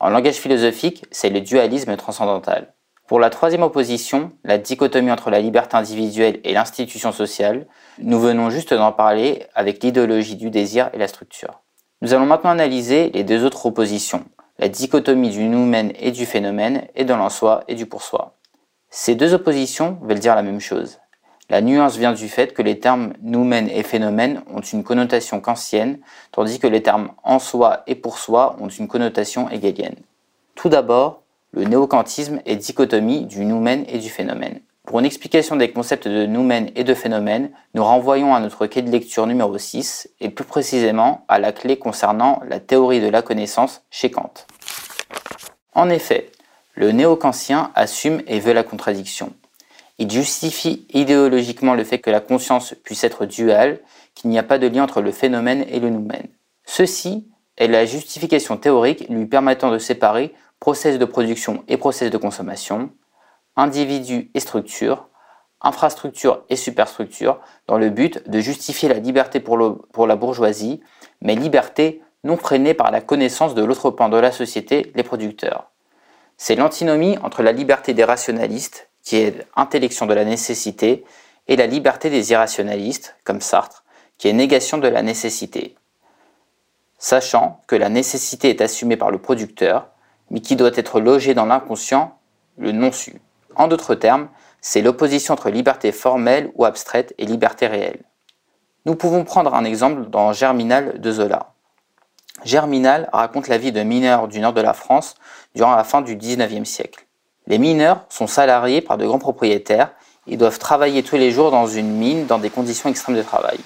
En 0.00 0.10
langage 0.10 0.34
philosophique, 0.34 1.06
c'est 1.12 1.30
le 1.30 1.40
dualisme 1.40 1.96
transcendantal. 1.96 2.74
Pour 3.12 3.20
la 3.20 3.28
troisième 3.28 3.62
opposition, 3.62 4.32
la 4.42 4.56
dichotomie 4.56 5.10
entre 5.10 5.28
la 5.28 5.38
liberté 5.38 5.76
individuelle 5.76 6.40
et 6.44 6.54
l'institution 6.54 7.12
sociale, 7.12 7.66
nous 7.98 8.18
venons 8.18 8.48
juste 8.48 8.72
d'en 8.72 8.90
parler 8.90 9.44
avec 9.54 9.84
l'idéologie 9.84 10.36
du 10.36 10.48
désir 10.48 10.88
et 10.94 10.98
la 10.98 11.08
structure. 11.08 11.60
Nous 12.00 12.14
allons 12.14 12.24
maintenant 12.24 12.52
analyser 12.52 13.10
les 13.10 13.22
deux 13.22 13.44
autres 13.44 13.66
oppositions, 13.66 14.24
la 14.58 14.68
dichotomie 14.68 15.28
du 15.28 15.44
noumen 15.44 15.92
et 16.00 16.10
du 16.10 16.24
phénomène, 16.24 16.86
et 16.94 17.04
de 17.04 17.12
l'en-soi 17.12 17.64
et 17.68 17.74
du 17.74 17.84
pour-soi. 17.84 18.38
Ces 18.88 19.14
deux 19.14 19.34
oppositions 19.34 19.98
veulent 20.00 20.18
dire 20.18 20.34
la 20.34 20.42
même 20.42 20.60
chose. 20.60 20.98
La 21.50 21.60
nuance 21.60 21.98
vient 21.98 22.14
du 22.14 22.30
fait 22.30 22.54
que 22.54 22.62
les 22.62 22.78
termes 22.78 23.12
noumen 23.20 23.68
et 23.68 23.82
phénomène 23.82 24.42
ont 24.50 24.62
une 24.62 24.84
connotation 24.84 25.38
kantienne, 25.42 25.98
tandis 26.30 26.58
que 26.58 26.66
les 26.66 26.82
termes 26.82 27.10
en 27.24 27.38
soi 27.38 27.82
et 27.86 27.94
pour 27.94 28.16
soi 28.16 28.56
ont 28.58 28.68
une 28.68 28.88
connotation 28.88 29.50
hegelienne. 29.50 29.96
Tout 30.54 30.70
d'abord, 30.70 31.21
le 31.52 31.64
néocantisme 31.64 32.40
est 32.46 32.56
dichotomie 32.56 33.26
du 33.26 33.44
noumen 33.44 33.84
et 33.88 33.98
du 33.98 34.08
phénomène. 34.08 34.60
Pour 34.86 34.98
une 34.98 35.06
explication 35.06 35.54
des 35.54 35.70
concepts 35.70 36.08
de 36.08 36.26
noumen 36.26 36.70
et 36.74 36.82
de 36.82 36.94
phénomène, 36.94 37.50
nous 37.74 37.84
renvoyons 37.84 38.34
à 38.34 38.40
notre 38.40 38.66
clé 38.66 38.82
de 38.82 38.90
lecture 38.90 39.26
numéro 39.26 39.56
6 39.56 40.08
et 40.20 40.30
plus 40.30 40.44
précisément 40.44 41.24
à 41.28 41.38
la 41.38 41.52
clé 41.52 41.78
concernant 41.78 42.40
la 42.48 42.58
théorie 42.58 43.00
de 43.00 43.08
la 43.08 43.22
connaissance 43.22 43.82
chez 43.90 44.10
Kant. 44.10 44.32
En 45.74 45.88
effet, 45.88 46.30
le 46.74 46.90
néo-kantien 46.90 47.70
assume 47.74 48.22
et 48.26 48.40
veut 48.40 48.54
la 48.54 48.64
contradiction. 48.64 49.32
Il 49.98 50.10
justifie 50.10 50.86
idéologiquement 50.92 51.74
le 51.74 51.84
fait 51.84 51.98
que 51.98 52.10
la 52.10 52.20
conscience 52.20 52.74
puisse 52.82 53.04
être 53.04 53.26
duale, 53.26 53.78
qu'il 54.14 54.30
n'y 54.30 54.38
a 54.38 54.42
pas 54.42 54.58
de 54.58 54.66
lien 54.66 54.82
entre 54.82 55.00
le 55.00 55.12
phénomène 55.12 55.64
et 55.68 55.80
le 55.80 55.90
noumen. 55.90 56.26
Ceci 56.64 57.28
est 57.56 57.68
la 57.68 57.84
justification 57.84 58.56
théorique 58.56 59.06
lui 59.08 59.26
permettant 59.26 59.70
de 59.70 59.78
séparer 59.78 60.34
process 60.62 60.96
de 60.96 61.04
production 61.04 61.64
et 61.66 61.76
process 61.76 62.08
de 62.08 62.16
consommation, 62.18 62.92
individu 63.56 64.30
et 64.32 64.38
structure, 64.38 65.08
infrastructure 65.60 66.44
et 66.50 66.54
superstructure, 66.54 67.40
dans 67.66 67.78
le 67.78 67.90
but 67.90 68.30
de 68.30 68.38
justifier 68.38 68.88
la 68.88 69.00
liberté 69.00 69.40
pour, 69.40 69.58
pour 69.92 70.06
la 70.06 70.14
bourgeoisie, 70.14 70.80
mais 71.20 71.34
liberté 71.34 72.00
non 72.22 72.36
freinée 72.36 72.74
par 72.74 72.92
la 72.92 73.00
connaissance 73.00 73.56
de 73.56 73.64
l'autre 73.64 73.90
pan 73.90 74.08
de 74.08 74.16
la 74.16 74.30
société, 74.30 74.92
les 74.94 75.02
producteurs. 75.02 75.72
C'est 76.36 76.54
l'antinomie 76.54 77.18
entre 77.24 77.42
la 77.42 77.50
liberté 77.50 77.92
des 77.92 78.04
rationalistes, 78.04 78.88
qui 79.02 79.16
est 79.16 79.44
intellection 79.56 80.06
de 80.06 80.14
la 80.14 80.24
nécessité, 80.24 81.04
et 81.48 81.56
la 81.56 81.66
liberté 81.66 82.08
des 82.08 82.30
irrationalistes, 82.30 83.16
comme 83.24 83.40
Sartre, 83.40 83.82
qui 84.16 84.28
est 84.28 84.32
négation 84.32 84.78
de 84.78 84.86
la 84.86 85.02
nécessité. 85.02 85.74
Sachant 86.98 87.60
que 87.66 87.74
la 87.74 87.88
nécessité 87.88 88.50
est 88.50 88.60
assumée 88.60 88.96
par 88.96 89.10
le 89.10 89.18
producteur, 89.18 89.91
mais 90.32 90.40
qui 90.40 90.56
doit 90.56 90.72
être 90.74 90.98
logé 90.98 91.34
dans 91.34 91.44
l'inconscient, 91.44 92.18
le 92.58 92.72
non-su. 92.72 93.20
En 93.54 93.68
d'autres 93.68 93.94
termes, 93.94 94.28
c'est 94.62 94.80
l'opposition 94.80 95.34
entre 95.34 95.50
liberté 95.50 95.92
formelle 95.92 96.50
ou 96.54 96.64
abstraite 96.64 97.14
et 97.18 97.26
liberté 97.26 97.66
réelle. 97.66 98.02
Nous 98.86 98.96
pouvons 98.96 99.24
prendre 99.24 99.54
un 99.54 99.64
exemple 99.64 100.06
dans 100.08 100.32
Germinal 100.32 101.00
de 101.00 101.12
Zola. 101.12 101.52
Germinal 102.44 103.08
raconte 103.12 103.46
la 103.46 103.58
vie 103.58 103.72
de 103.72 103.82
mineurs 103.82 104.26
du 104.26 104.40
nord 104.40 104.54
de 104.54 104.60
la 104.62 104.72
France 104.72 105.14
durant 105.54 105.76
la 105.76 105.84
fin 105.84 106.00
du 106.00 106.16
XIXe 106.16 106.68
siècle. 106.68 107.06
Les 107.46 107.58
mineurs 107.58 108.06
sont 108.08 108.26
salariés 108.26 108.80
par 108.80 108.96
de 108.96 109.06
grands 109.06 109.18
propriétaires 109.18 109.92
et 110.26 110.36
doivent 110.36 110.58
travailler 110.58 111.02
tous 111.02 111.16
les 111.16 111.30
jours 111.30 111.50
dans 111.50 111.66
une 111.66 111.92
mine 111.92 112.26
dans 112.26 112.38
des 112.38 112.50
conditions 112.50 112.88
extrêmes 112.88 113.16
de 113.16 113.22
travail. 113.22 113.58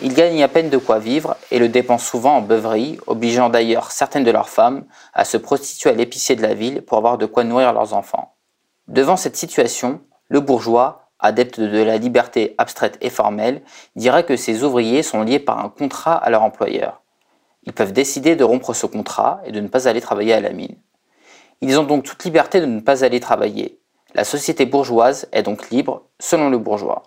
Ils 0.00 0.14
gagnent 0.14 0.42
à 0.42 0.48
peine 0.48 0.70
de 0.70 0.78
quoi 0.78 0.98
vivre 0.98 1.36
et 1.50 1.58
le 1.58 1.68
dépensent 1.68 2.06
souvent 2.06 2.36
en 2.36 2.40
beuverie, 2.40 2.98
obligeant 3.06 3.50
d'ailleurs 3.50 3.90
certaines 3.90 4.24
de 4.24 4.30
leurs 4.30 4.48
femmes 4.48 4.84
à 5.12 5.24
se 5.24 5.36
prostituer 5.36 5.90
à 5.90 5.94
l'épicier 5.94 6.36
de 6.36 6.42
la 6.42 6.54
ville 6.54 6.82
pour 6.82 6.96
avoir 6.96 7.18
de 7.18 7.26
quoi 7.26 7.44
nourrir 7.44 7.72
leurs 7.72 7.92
enfants. 7.92 8.36
Devant 8.88 9.16
cette 9.16 9.36
situation, 9.36 10.00
le 10.28 10.40
bourgeois, 10.40 11.10
adepte 11.18 11.60
de 11.60 11.82
la 11.82 11.98
liberté 11.98 12.54
abstraite 12.56 12.96
et 13.00 13.10
formelle, 13.10 13.62
dirait 13.94 14.24
que 14.24 14.36
ces 14.36 14.64
ouvriers 14.64 15.02
sont 15.02 15.22
liés 15.22 15.38
par 15.38 15.62
un 15.62 15.68
contrat 15.68 16.14
à 16.14 16.30
leur 16.30 16.42
employeur. 16.42 17.02
Ils 17.64 17.72
peuvent 17.74 17.92
décider 17.92 18.36
de 18.36 18.44
rompre 18.44 18.72
ce 18.74 18.86
contrat 18.86 19.40
et 19.44 19.52
de 19.52 19.60
ne 19.60 19.68
pas 19.68 19.86
aller 19.86 20.00
travailler 20.00 20.32
à 20.32 20.40
la 20.40 20.50
mine. 20.50 20.76
Ils 21.60 21.78
ont 21.78 21.84
donc 21.84 22.04
toute 22.04 22.24
liberté 22.24 22.60
de 22.60 22.66
ne 22.66 22.80
pas 22.80 23.04
aller 23.04 23.20
travailler. 23.20 23.78
La 24.14 24.24
société 24.24 24.64
bourgeoise 24.64 25.28
est 25.32 25.42
donc 25.42 25.70
libre 25.70 26.06
selon 26.18 26.48
le 26.48 26.58
bourgeois. 26.58 27.02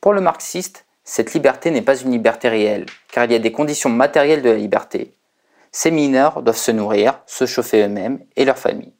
Pour 0.00 0.12
le 0.12 0.20
marxiste, 0.20 0.84
cette 1.04 1.34
liberté 1.34 1.70
n'est 1.70 1.82
pas 1.82 1.96
une 1.96 2.12
liberté 2.12 2.48
réelle, 2.48 2.86
car 3.10 3.24
il 3.24 3.32
y 3.32 3.34
a 3.34 3.40
des 3.40 3.52
conditions 3.52 3.90
matérielles 3.90 4.42
de 4.42 4.50
la 4.50 4.56
liberté. 4.56 5.14
Ces 5.72 5.90
mineurs 5.90 6.42
doivent 6.42 6.56
se 6.56 6.70
nourrir, 6.70 7.20
se 7.26 7.46
chauffer 7.46 7.82
eux-mêmes 7.82 8.20
et 8.36 8.44
leur 8.44 8.58
famille. 8.58 8.92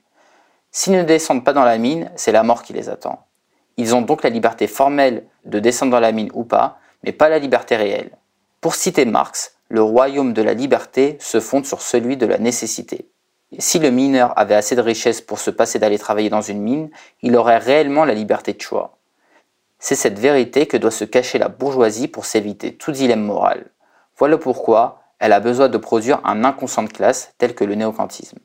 S'ils 0.71 0.95
ne 0.95 1.03
descendent 1.03 1.45
pas 1.45 1.53
dans 1.53 1.65
la 1.65 1.79
mine, 1.79 2.11
c'est 2.17 2.33
la 2.33 2.43
mort 2.43 2.63
qui 2.63 2.73
les 2.73 2.89
attend. 2.89 3.27
Ils 3.77 3.95
ont 3.95 4.03
donc 4.03 4.23
la 4.23 4.31
liberté 4.31 4.67
formelle 4.67 5.27
de 5.45 5.59
descendre 5.59 5.93
dans 5.93 6.01
la 6.01 6.13
mine 6.13 6.31
ou 6.35 6.45
pas, 6.45 6.79
mais 7.05 7.13
pas 7.13 7.29
la 7.29 7.39
liberté 7.39 7.77
réelle. 7.77 8.17
Pour 8.61 8.75
citer 8.75 9.05
Marx, 9.05 9.57
le 9.69 9.83
royaume 9.83 10.33
de 10.33 10.43
la 10.43 10.55
liberté 10.55 11.17
se 11.21 11.41
fonde 11.41 11.67
sur 11.67 11.83
celui 11.83 12.17
de 12.17 12.27
la 12.27 12.39
nécessité. 12.39 13.09
Si 13.59 13.79
le 13.79 13.91
mineur 13.91 14.39
avait 14.39 14.55
assez 14.55 14.75
de 14.75 14.81
richesses 14.81 15.21
pour 15.21 15.39
se 15.39 15.51
passer 15.51 15.79
d'aller 15.79 15.99
travailler 15.99 16.31
dans 16.31 16.41
une 16.41 16.61
mine, 16.61 16.91
il 17.21 17.37
aurait 17.37 17.59
réellement 17.59 18.05
la 18.05 18.15
liberté 18.15 18.55
de 18.55 18.61
choix. 18.61 18.99
C'est 19.85 19.97
cette 19.97 20.21
vérité 20.21 20.67
que 20.67 20.77
doit 20.77 20.93
se 20.93 21.03
cacher 21.03 21.41
la 21.41 21.49
bourgeoisie 21.49 22.07
pour 22.07 22.25
s'éviter 22.25 22.77
tout 22.77 22.93
dilemme 22.93 23.25
moral. 23.25 23.73
Voilà 24.17 24.39
pourquoi 24.39 25.03
elle 25.19 25.33
a 25.33 25.41
besoin 25.41 25.69
de 25.69 25.77
produire 25.77 26.21
un 26.25 26.45
inconscient 26.45 26.85
de 26.85 26.89
classe 26.89 27.35
tel 27.37 27.57
que 27.57 27.65
le 27.65 27.75
néocantisme. 27.75 28.39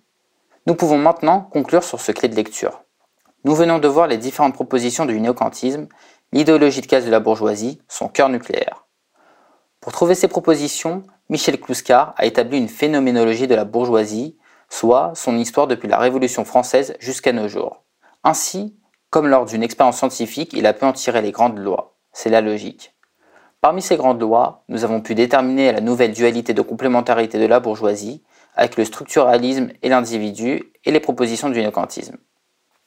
Nous 0.65 0.73
pouvons 0.73 0.97
maintenant 0.97 1.41
conclure 1.41 1.83
sur 1.83 2.01
ce 2.01 2.11
clé 2.11 2.27
de 2.27 2.35
lecture. 2.35 2.81
Nous 3.43 3.53
venons 3.53 3.77
de 3.77 3.87
voir 3.87 4.07
les 4.07 4.17
différentes 4.17 4.55
propositions 4.55 5.05
du 5.05 5.21
néocantisme, 5.21 5.87
l'idéologie 6.31 6.81
de 6.81 6.87
classe 6.87 7.05
de 7.05 7.11
la 7.11 7.19
bourgeoisie, 7.19 7.79
son 7.87 8.07
cœur 8.07 8.29
nucléaire. 8.29 8.87
Pour 9.79 9.91
trouver 9.91 10.15
ces 10.15 10.27
propositions, 10.27 11.03
Michel 11.29 11.61
Kluskar 11.61 12.15
a 12.17 12.25
établi 12.25 12.57
une 12.57 12.67
phénoménologie 12.67 13.45
de 13.45 13.53
la 13.53 13.63
bourgeoisie, 13.63 14.39
soit 14.69 15.11
son 15.13 15.37
histoire 15.37 15.67
depuis 15.67 15.87
la 15.87 15.99
Révolution 15.99 16.45
française 16.45 16.95
jusqu'à 16.99 17.31
nos 17.31 17.47
jours. 17.47 17.83
Ainsi, 18.23 18.75
comme 19.09 19.27
lors 19.27 19.45
d'une 19.45 19.63
expérience 19.63 19.97
scientifique, 19.97 20.53
il 20.53 20.65
a 20.65 20.73
pu 20.73 20.85
en 20.85 20.93
tirer 20.93 21.21
les 21.21 21.31
grandes 21.31 21.57
lois. 21.57 21.95
C'est 22.11 22.29
la 22.29 22.41
logique. 22.41 22.93
Parmi 23.61 23.81
ces 23.81 23.97
grandes 23.97 24.21
lois, 24.21 24.63
nous 24.67 24.83
avons 24.83 25.01
pu 25.01 25.15
déterminer 25.15 25.71
la 25.71 25.81
nouvelle 25.81 26.13
dualité 26.13 26.53
de 26.53 26.61
complémentarité 26.61 27.39
de 27.39 27.45
la 27.45 27.59
bourgeoisie 27.59 28.23
avec 28.55 28.77
le 28.77 28.85
structuralisme 28.85 29.69
et 29.81 29.89
l'individu 29.89 30.71
et 30.83 30.91
les 30.91 30.99
propositions 30.99 31.49
du 31.49 31.59
néocantisme. 31.59 32.17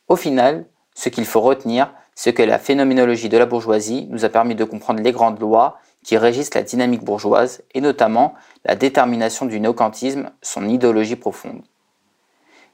Au 0.08 0.16
final, 0.16 0.66
ce 0.94 1.08
qu'il 1.08 1.24
faut 1.24 1.40
retenir, 1.40 1.92
c'est 2.14 2.34
que 2.34 2.42
la 2.42 2.58
phénoménologie 2.58 3.28
de 3.28 3.38
la 3.38 3.46
bourgeoisie 3.46 4.06
nous 4.10 4.24
a 4.24 4.28
permis 4.28 4.54
de 4.54 4.64
comprendre 4.64 5.02
les 5.02 5.12
grandes 5.12 5.40
lois 5.40 5.78
qui 6.04 6.18
régissent 6.18 6.54
la 6.54 6.62
dynamique 6.62 7.04
bourgeoise 7.04 7.62
et 7.74 7.80
notamment 7.80 8.34
la 8.64 8.74
détermination 8.74 9.46
du 9.46 9.60
néocantisme, 9.60 10.30
son 10.42 10.68
idéologie 10.68 11.16
profonde. 11.16 11.62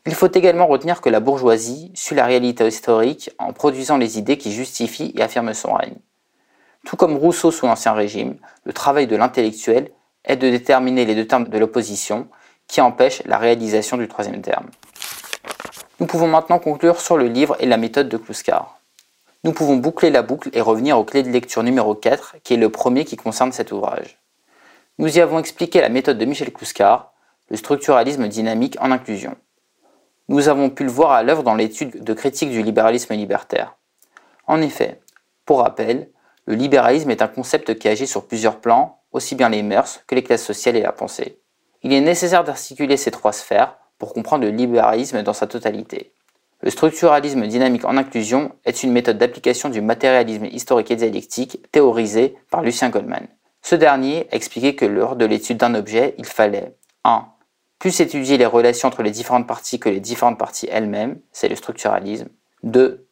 Il 0.06 0.14
faut 0.14 0.30
également 0.32 0.68
retenir 0.68 1.00
que 1.00 1.08
la 1.08 1.18
bourgeoisie 1.18 1.90
suit 1.94 2.14
la 2.14 2.26
réalité 2.26 2.64
historique 2.64 3.30
en 3.38 3.52
produisant 3.52 3.96
les 3.96 4.18
idées 4.18 4.38
qui 4.38 4.52
justifient 4.52 5.12
et 5.16 5.22
affirment 5.22 5.52
son 5.52 5.75
règne. 5.75 5.96
Tout 6.84 6.94
comme 6.94 7.16
Rousseau 7.16 7.50
sous 7.50 7.66
l'Ancien 7.66 7.92
Régime, 7.92 8.36
le 8.62 8.72
travail 8.72 9.08
de 9.08 9.16
l'intellectuel 9.16 9.90
est 10.25 10.36
de 10.36 10.48
déterminer 10.48 11.04
les 11.04 11.16
deux 11.16 11.26
termes 11.26 11.48
de 11.48 11.58
l'opposition 11.58 12.28
qui 12.68 12.80
empêchent 12.80 13.22
la 13.26 13.38
réalisation 13.38 13.96
du 13.96 14.06
troisième 14.06 14.42
terme. 14.42 14.66
Nous 15.98 16.06
pouvons 16.06 16.28
maintenant 16.28 16.60
conclure 16.60 17.00
sur 17.00 17.16
le 17.16 17.26
livre 17.26 17.56
et 17.58 17.66
la 17.66 17.76
méthode 17.76 18.08
de 18.08 18.16
Kluskar. 18.16 18.78
Nous 19.42 19.52
pouvons 19.52 19.76
boucler 19.76 20.10
la 20.10 20.22
boucle 20.22 20.50
et 20.52 20.60
revenir 20.60 20.98
aux 20.98 21.04
clés 21.04 21.25
de 21.25 21.30
lecture 21.30 21.64
numéro 21.64 21.96
4, 21.96 22.36
qui 22.44 22.54
est 22.54 22.58
le 22.58 22.70
premier 22.70 23.04
qui 23.04 23.16
concerne 23.16 23.50
cet 23.50 23.72
ouvrage. 23.72 24.18
Nous 24.98 25.18
y 25.18 25.20
avons 25.20 25.40
expliqué 25.40 25.80
la 25.80 25.88
méthode 25.88 26.18
de 26.18 26.25
Michel 26.25 26.52
Kluskar, 26.52 27.12
le 27.48 27.56
structuralisme 27.56 28.28
dynamique 28.28 28.76
en 28.80 28.92
inclusion. 28.92 29.36
Nous 30.28 30.49
avons 30.49 30.71
pu 30.71 30.83
le 30.83 30.90
voir 30.90 31.12
à 31.12 31.23
l'œuvre 31.23 31.45
dans 31.45 31.54
l'étude 31.54 32.02
de 32.02 32.12
critique 32.12 32.50
du 32.50 32.62
libéralisme 32.62 33.14
libertaire. 33.14 33.76
En 34.47 34.61
effet, 34.61 35.00
pour 35.45 35.61
rappel, 35.61 36.11
le 36.47 36.54
libéralisme 36.54 37.11
est 37.11 37.23
un 37.23 37.28
concept 37.28 37.78
qui 37.78 37.88
agit 37.88 38.06
sur 38.06 38.26
plusieurs 38.26 38.61
plans, 38.61 39.00
aussi 39.12 39.35
bien 39.35 39.49
les 39.49 39.62
mœurs 39.62 40.00
que 40.06 40.14
les 40.14 40.23
classes 40.23 40.45
sociales 40.45 40.76
et 40.76 40.83
la 40.83 40.92
pensée. 40.92 41.40
Il 41.83 41.92
est 41.92 42.00
nécessaire 42.00 42.42
d'articuler 42.42 42.97
ces 42.97 43.11
trois 43.11 43.33
sphères 43.33 43.76
pour 43.99 44.12
comprendre 44.12 44.45
le 44.45 44.50
libéralisme 44.50 45.23
dans 45.23 45.33
sa 45.33 45.47
totalité. 45.47 46.12
Le 46.61 46.71
structuralisme 46.71 47.47
dynamique 47.47 47.85
en 47.85 47.97
inclusion 47.97 48.52
est 48.64 48.83
une 48.83 48.92
méthode 48.92 49.18
d'application 49.18 49.68
du 49.68 49.80
matérialisme 49.80 50.47
historique 50.47 50.90
et 50.90 50.97
dialectique 50.97 51.71
théorisé 51.71 52.37
par 52.50 52.62
Lucien 52.62 52.88
Goldman. 52.88 53.28
Ce 53.62 53.75
dernier 53.75 54.26
expliquait 54.33 54.75
que 54.75 54.85
lors 54.85 55.16
de 55.16 55.25
l'étude 55.25 55.59
d'un 55.59 55.75
objet, 55.75 56.14
il 56.18 56.25
fallait 56.25 56.75
1. 57.04 57.26
Plus 57.78 58.00
étudier 58.00 58.38
les 58.38 58.47
relations 58.47 58.88
entre 58.88 59.02
les 59.02 59.11
différentes 59.11 59.47
parties 59.47 59.78
que 59.78 59.88
les 59.88 60.00
différentes 60.00 60.38
parties 60.38 60.68
elles-mêmes, 60.71 61.21
c'est 61.33 61.49
le 61.49 61.56
structuralisme. 61.56 62.28
2. 62.62 63.06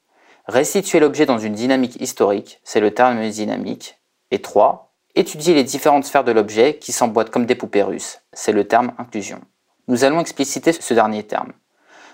Restituer 0.47 1.01
l'objet 1.01 1.27
dans 1.27 1.39
une 1.39 1.55
dynamique 1.55 2.01
historique, 2.01 2.61
c'est 2.65 2.81
le 2.81 2.93
terme 2.93 3.29
dynamique. 3.29 3.99
Et 4.31 4.41
3. 4.41 4.93
Étudier 5.15 5.55
les 5.55 5.65
différentes 5.65 6.05
sphères 6.05 6.25
de 6.25 6.33
l'objet 6.33 6.79
qui 6.79 6.93
s'emboîtent 6.93 7.31
comme 7.31 7.47
des 7.47 7.55
poupées 7.55 7.83
russes, 7.83 8.21
c'est 8.33 8.53
le 8.53 8.67
terme 8.67 8.93
inclusion. 8.99 9.41
Nous 9.87 10.05
allons 10.05 10.21
expliciter 10.21 10.73
ce 10.73 10.95
dernier 10.95 11.23
terme. 11.23 11.53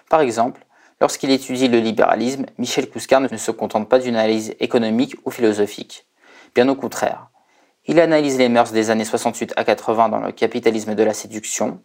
Par 0.08 0.20
exemple, 0.20 0.66
Lorsqu'il 1.00 1.30
étudie 1.30 1.68
le 1.68 1.78
libéralisme, 1.78 2.44
Michel 2.58 2.90
Kouskar 2.90 3.22
ne 3.22 3.36
se 3.36 3.50
contente 3.50 3.88
pas 3.88 3.98
d'une 3.98 4.16
analyse 4.16 4.54
économique 4.60 5.16
ou 5.24 5.30
philosophique. 5.30 6.06
Bien 6.54 6.68
au 6.68 6.74
contraire. 6.74 7.28
Il 7.86 7.98
analyse 8.00 8.36
les 8.36 8.50
mœurs 8.50 8.72
des 8.72 8.90
années 8.90 9.06
68 9.06 9.54
à 9.56 9.64
80 9.64 10.10
dans 10.10 10.18
le 10.18 10.30
capitalisme 10.30 10.94
de 10.94 11.02
la 11.02 11.14
séduction. 11.14 11.80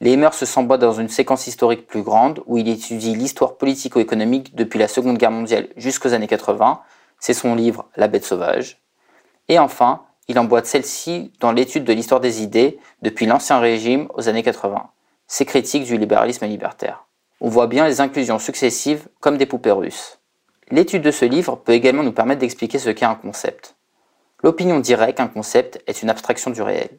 Les 0.00 0.16
mœurs 0.16 0.44
s'emboîtent 0.44 0.80
dans 0.80 0.92
une 0.92 1.08
séquence 1.08 1.46
historique 1.46 1.86
plus 1.86 2.02
grande 2.02 2.42
où 2.46 2.56
il 2.56 2.68
étudie 2.68 3.14
l'histoire 3.14 3.56
politico-économique 3.56 4.54
depuis 4.54 4.78
la 4.78 4.88
Seconde 4.88 5.18
Guerre 5.18 5.32
mondiale 5.32 5.68
jusqu'aux 5.76 6.14
années 6.14 6.28
80. 6.28 6.80
C'est 7.18 7.34
son 7.34 7.54
livre 7.54 7.86
La 7.96 8.08
bête 8.08 8.24
sauvage. 8.24 8.80
Et 9.48 9.58
enfin, 9.58 10.02
il 10.28 10.38
emboîte 10.38 10.66
celle-ci 10.66 11.32
dans 11.40 11.52
l'étude 11.52 11.84
de 11.84 11.92
l'histoire 11.92 12.20
des 12.20 12.42
idées 12.42 12.78
depuis 13.02 13.26
l'Ancien 13.26 13.58
Régime 13.58 14.08
aux 14.14 14.28
années 14.28 14.42
80. 14.42 14.88
C'est 15.26 15.46
critique 15.46 15.84
du 15.84 15.96
libéralisme 15.96 16.46
libertaire 16.46 17.08
on 17.40 17.48
voit 17.48 17.66
bien 17.66 17.86
les 17.86 18.00
inclusions 18.00 18.38
successives 18.38 19.08
comme 19.20 19.38
des 19.38 19.46
poupées 19.46 19.70
russes. 19.70 20.18
L'étude 20.70 21.02
de 21.02 21.10
ce 21.10 21.24
livre 21.24 21.56
peut 21.56 21.72
également 21.72 22.02
nous 22.02 22.12
permettre 22.12 22.40
d'expliquer 22.40 22.78
ce 22.78 22.90
qu'est 22.90 23.04
un 23.04 23.14
concept. 23.14 23.76
L'opinion 24.42 24.80
dirait 24.80 25.14
qu'un 25.14 25.28
concept 25.28 25.82
est 25.86 26.02
une 26.02 26.10
abstraction 26.10 26.50
du 26.50 26.62
réel, 26.62 26.90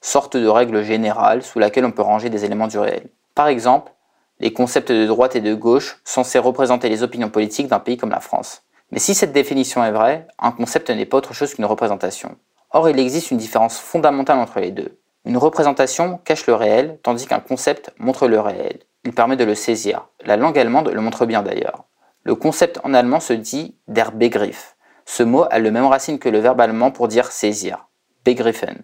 sorte 0.00 0.36
de 0.36 0.46
règle 0.46 0.82
générale 0.82 1.42
sous 1.42 1.58
laquelle 1.58 1.84
on 1.84 1.92
peut 1.92 2.02
ranger 2.02 2.30
des 2.30 2.44
éléments 2.44 2.68
du 2.68 2.78
réel. 2.78 3.08
Par 3.34 3.48
exemple, 3.48 3.92
les 4.38 4.52
concepts 4.52 4.92
de 4.92 5.06
droite 5.06 5.36
et 5.36 5.40
de 5.40 5.54
gauche 5.54 6.00
censés 6.04 6.38
représenter 6.38 6.88
les 6.88 7.02
opinions 7.02 7.30
politiques 7.30 7.68
d'un 7.68 7.78
pays 7.78 7.96
comme 7.96 8.10
la 8.10 8.20
France. 8.20 8.62
Mais 8.90 8.98
si 8.98 9.14
cette 9.14 9.32
définition 9.32 9.82
est 9.84 9.92
vraie, 9.92 10.26
un 10.38 10.52
concept 10.52 10.90
n'est 10.90 11.06
pas 11.06 11.16
autre 11.16 11.34
chose 11.34 11.54
qu'une 11.54 11.64
représentation. 11.64 12.36
Or, 12.70 12.88
il 12.88 12.98
existe 12.98 13.30
une 13.30 13.38
différence 13.38 13.78
fondamentale 13.78 14.38
entre 14.38 14.60
les 14.60 14.70
deux. 14.70 14.98
Une 15.24 15.38
représentation 15.38 16.18
cache 16.24 16.46
le 16.46 16.54
réel, 16.54 16.98
tandis 17.02 17.26
qu'un 17.26 17.40
concept 17.40 17.92
montre 17.98 18.28
le 18.28 18.38
réel 18.38 18.80
il 19.06 19.12
permet 19.12 19.36
de 19.36 19.44
le 19.44 19.54
saisir. 19.54 20.08
La 20.24 20.36
langue 20.36 20.58
allemande 20.58 20.88
le 20.88 21.00
montre 21.00 21.26
bien 21.26 21.42
d'ailleurs. 21.42 21.84
Le 22.24 22.34
concept 22.34 22.80
en 22.82 22.92
allemand 22.92 23.20
se 23.20 23.32
dit 23.32 23.76
der 23.86 24.10
Begriff. 24.10 24.76
Ce 25.04 25.22
mot 25.22 25.44
a 25.48 25.60
le 25.60 25.70
même 25.70 25.86
racine 25.86 26.18
que 26.18 26.28
le 26.28 26.40
verbe 26.40 26.60
allemand 26.60 26.90
pour 26.90 27.06
dire 27.06 27.30
saisir, 27.30 27.86
begriffen. 28.24 28.82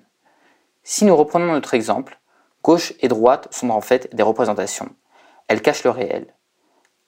Si 0.85 1.05
nous 1.05 1.14
reprenons 1.14 1.53
notre 1.53 1.75
exemple, 1.75 2.18
gauche 2.62 2.92
et 3.01 3.09
droite 3.09 3.47
sont 3.53 3.71
en 3.71 3.81
fait 3.81 4.14
des 4.14 4.23
représentations. 4.23 4.88
Elles 5.47 5.62
cachent 5.62 5.85
le 5.85 5.90
réel. 5.90 6.27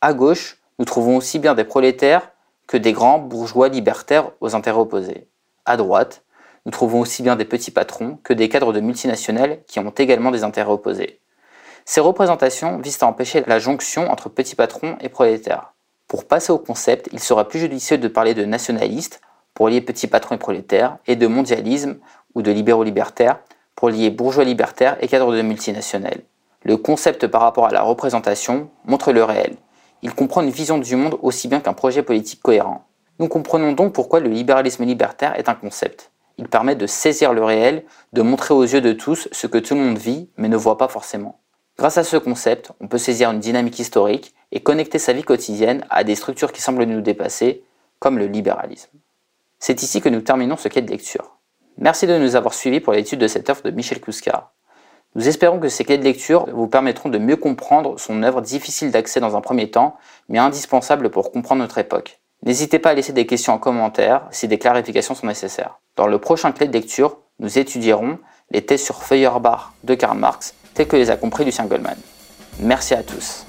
À 0.00 0.14
gauche, 0.14 0.58
nous 0.78 0.84
trouvons 0.84 1.16
aussi 1.16 1.40
bien 1.40 1.54
des 1.54 1.64
prolétaires 1.64 2.30
que 2.68 2.76
des 2.76 2.92
grands 2.92 3.18
bourgeois 3.18 3.68
libertaires 3.68 4.30
aux 4.40 4.54
intérêts 4.54 4.78
opposés. 4.78 5.28
À 5.64 5.76
droite, 5.76 6.22
nous 6.66 6.70
trouvons 6.70 7.00
aussi 7.00 7.22
bien 7.22 7.37
des 7.37 7.44
petits 7.44 7.72
patrons 7.72 8.18
que 8.22 8.32
des 8.32 8.48
cadres 8.48 8.72
de 8.72 8.80
multinationales 8.80 9.62
qui 9.66 9.80
ont 9.80 9.90
également 9.90 10.30
des 10.30 10.44
intérêts 10.44 10.72
opposés. 10.72 11.20
Ces 11.84 12.00
représentations 12.00 12.78
visent 12.78 13.02
à 13.02 13.06
empêcher 13.06 13.42
la 13.46 13.58
jonction 13.58 14.10
entre 14.10 14.28
petits 14.28 14.56
patrons 14.56 14.96
et 15.00 15.08
prolétaires. 15.08 15.74
Pour 16.06 16.26
passer 16.26 16.52
au 16.52 16.58
concept, 16.58 17.08
il 17.12 17.20
sera 17.20 17.48
plus 17.48 17.58
judicieux 17.58 17.98
de 17.98 18.08
parler 18.08 18.34
de 18.34 18.44
nationalistes 18.44 19.20
pour 19.52 19.68
lier 19.68 19.80
petits 19.80 20.06
patrons 20.06 20.37
et 20.37 20.38
prolétaires, 20.38 20.98
et 21.06 21.16
de 21.16 21.26
mondialisme 21.26 21.98
ou 22.34 22.42
de 22.42 22.50
libéraux 22.50 22.84
libertaires 22.84 23.40
pour 23.85 23.90
lier 23.90 24.09
bourgeois 24.09 24.44
libertaires 24.44 24.97
et 25.03 25.09
cadres 25.09 25.37
de 25.37 25.42
multinationales. 25.42 26.23
Le 26.62 26.79
concept 26.79 27.27
par 27.27 27.42
rapport 27.42 27.66
à 27.66 27.70
la 27.70 27.83
représentation 27.83 28.70
montre 28.87 29.12
le 29.12 29.23
réel. 29.23 29.57
Il 30.01 30.14
comprend 30.14 30.40
une 30.40 30.49
vision 30.49 30.79
du 30.79 30.97
monde 30.97 31.18
aussi 31.20 31.49
bien 31.49 31.61
qu'un 31.61 31.75
projet 31.75 32.03
politique 32.03 32.40
cohérent. 32.40 32.87
Nous 33.18 33.29
comprenons 33.29 33.73
donc 33.73 33.92
pourquoi 33.92 34.20
le 34.20 34.31
libéralisme 34.31 34.87
libertaire 34.87 35.38
est 35.38 35.51
un 35.51 35.55
concept. 35.55 36.12
Il 36.38 36.49
permet 36.49 36.77
de 36.77 36.87
saisir 36.87 37.35
le 37.35 37.44
réel, 37.44 37.85
de 38.14 38.23
montrer 38.23 38.55
aux 38.55 38.62
yeux 38.62 38.81
de 38.81 38.94
tous 38.94 39.29
ce 39.33 39.47
que 39.47 39.59
tout 39.59 39.75
le 39.75 39.83
monde 39.83 39.99
vit 39.99 40.31
mais 40.38 40.49
ne 40.49 40.57
voit 40.57 40.79
pas 40.79 40.88
forcément. 40.88 41.40
Grâce 41.77 41.99
à 41.99 42.05
ce 42.05 42.16
concept, 42.16 42.73
on 42.81 42.88
peut 42.88 42.97
saisir 42.97 43.33
une 43.33 43.40
dynamique 43.40 43.79
historique 43.79 44.35
et 44.51 44.61
connecter 44.61 44.99
sa 44.99 45.12
vie 45.12 45.25
quotidienne 45.25 45.85
à 45.90 46.05
des 46.05 46.14
structures 46.14 46.53
qui 46.53 46.62
semblent 46.62 46.85
nous 46.85 47.03
dépasser, 47.03 47.64
comme 47.99 48.18
le 48.18 48.29
libéralisme. 48.29 48.99
C'est 49.59 49.83
ici 49.83 50.01
que 50.01 50.09
nous 50.09 50.23
terminons 50.23 50.57
ce 50.57 50.68
quai 50.68 50.81
de 50.81 50.90
lecture. 50.90 51.34
Merci 51.78 52.06
de 52.06 52.16
nous 52.18 52.37
avoir 52.37 52.54
suivis 52.54 52.80
pour 52.80 52.92
l'étude 52.92 53.18
de 53.18 53.26
cette 53.26 53.50
œuvre 53.50 53.62
de 53.62 53.70
Michel 53.70 54.00
Kouskar. 54.00 54.52
Nous 55.16 55.28
espérons 55.28 55.60
que 55.60 55.68
ces 55.68 55.84
quais 55.84 55.98
de 55.98 56.04
lecture 56.04 56.46
vous 56.52 56.66
permettront 56.66 57.08
de 57.08 57.18
mieux 57.18 57.37
comprendre 57.37 57.98
son 57.98 58.22
œuvre 58.22 58.40
difficile 58.40 58.90
d'accès 58.90 59.20
dans 59.20 59.37
un 59.37 59.40
premier 59.40 59.70
temps, 59.70 59.96
mais 60.28 60.38
indispensable 60.38 61.10
pour 61.10 61.30
comprendre 61.30 61.62
notre 61.62 61.78
époque. 61.78 62.20
N'hésitez 62.42 62.78
pas 62.78 62.90
à 62.90 62.94
laisser 62.94 63.12
des 63.12 63.26
questions 63.26 63.54
en 63.54 63.58
commentaire 63.58 64.26
si 64.30 64.48
des 64.48 64.58
clarifications 64.58 65.14
sont 65.14 65.26
nécessaires. 65.26 65.78
Dans 65.96 66.06
le 66.06 66.18
prochain 66.18 66.52
clé 66.52 66.66
de 66.66 66.72
lecture, 66.72 67.18
nous 67.38 67.58
étudierons 67.58 68.18
les 68.50 68.64
thèses 68.64 68.82
sur 68.82 69.02
Feuerbach 69.02 69.72
de 69.82 69.94
Karl 69.94 70.18
Marx 70.18 70.54
tel 70.74 70.87
que 70.88 70.96
les 70.96 71.10
a 71.10 71.16
compris 71.16 71.44
Lucien 71.44 71.66
Goldman. 71.66 71.96
Merci 72.60 72.94
à 72.94 73.02
tous. 73.02 73.46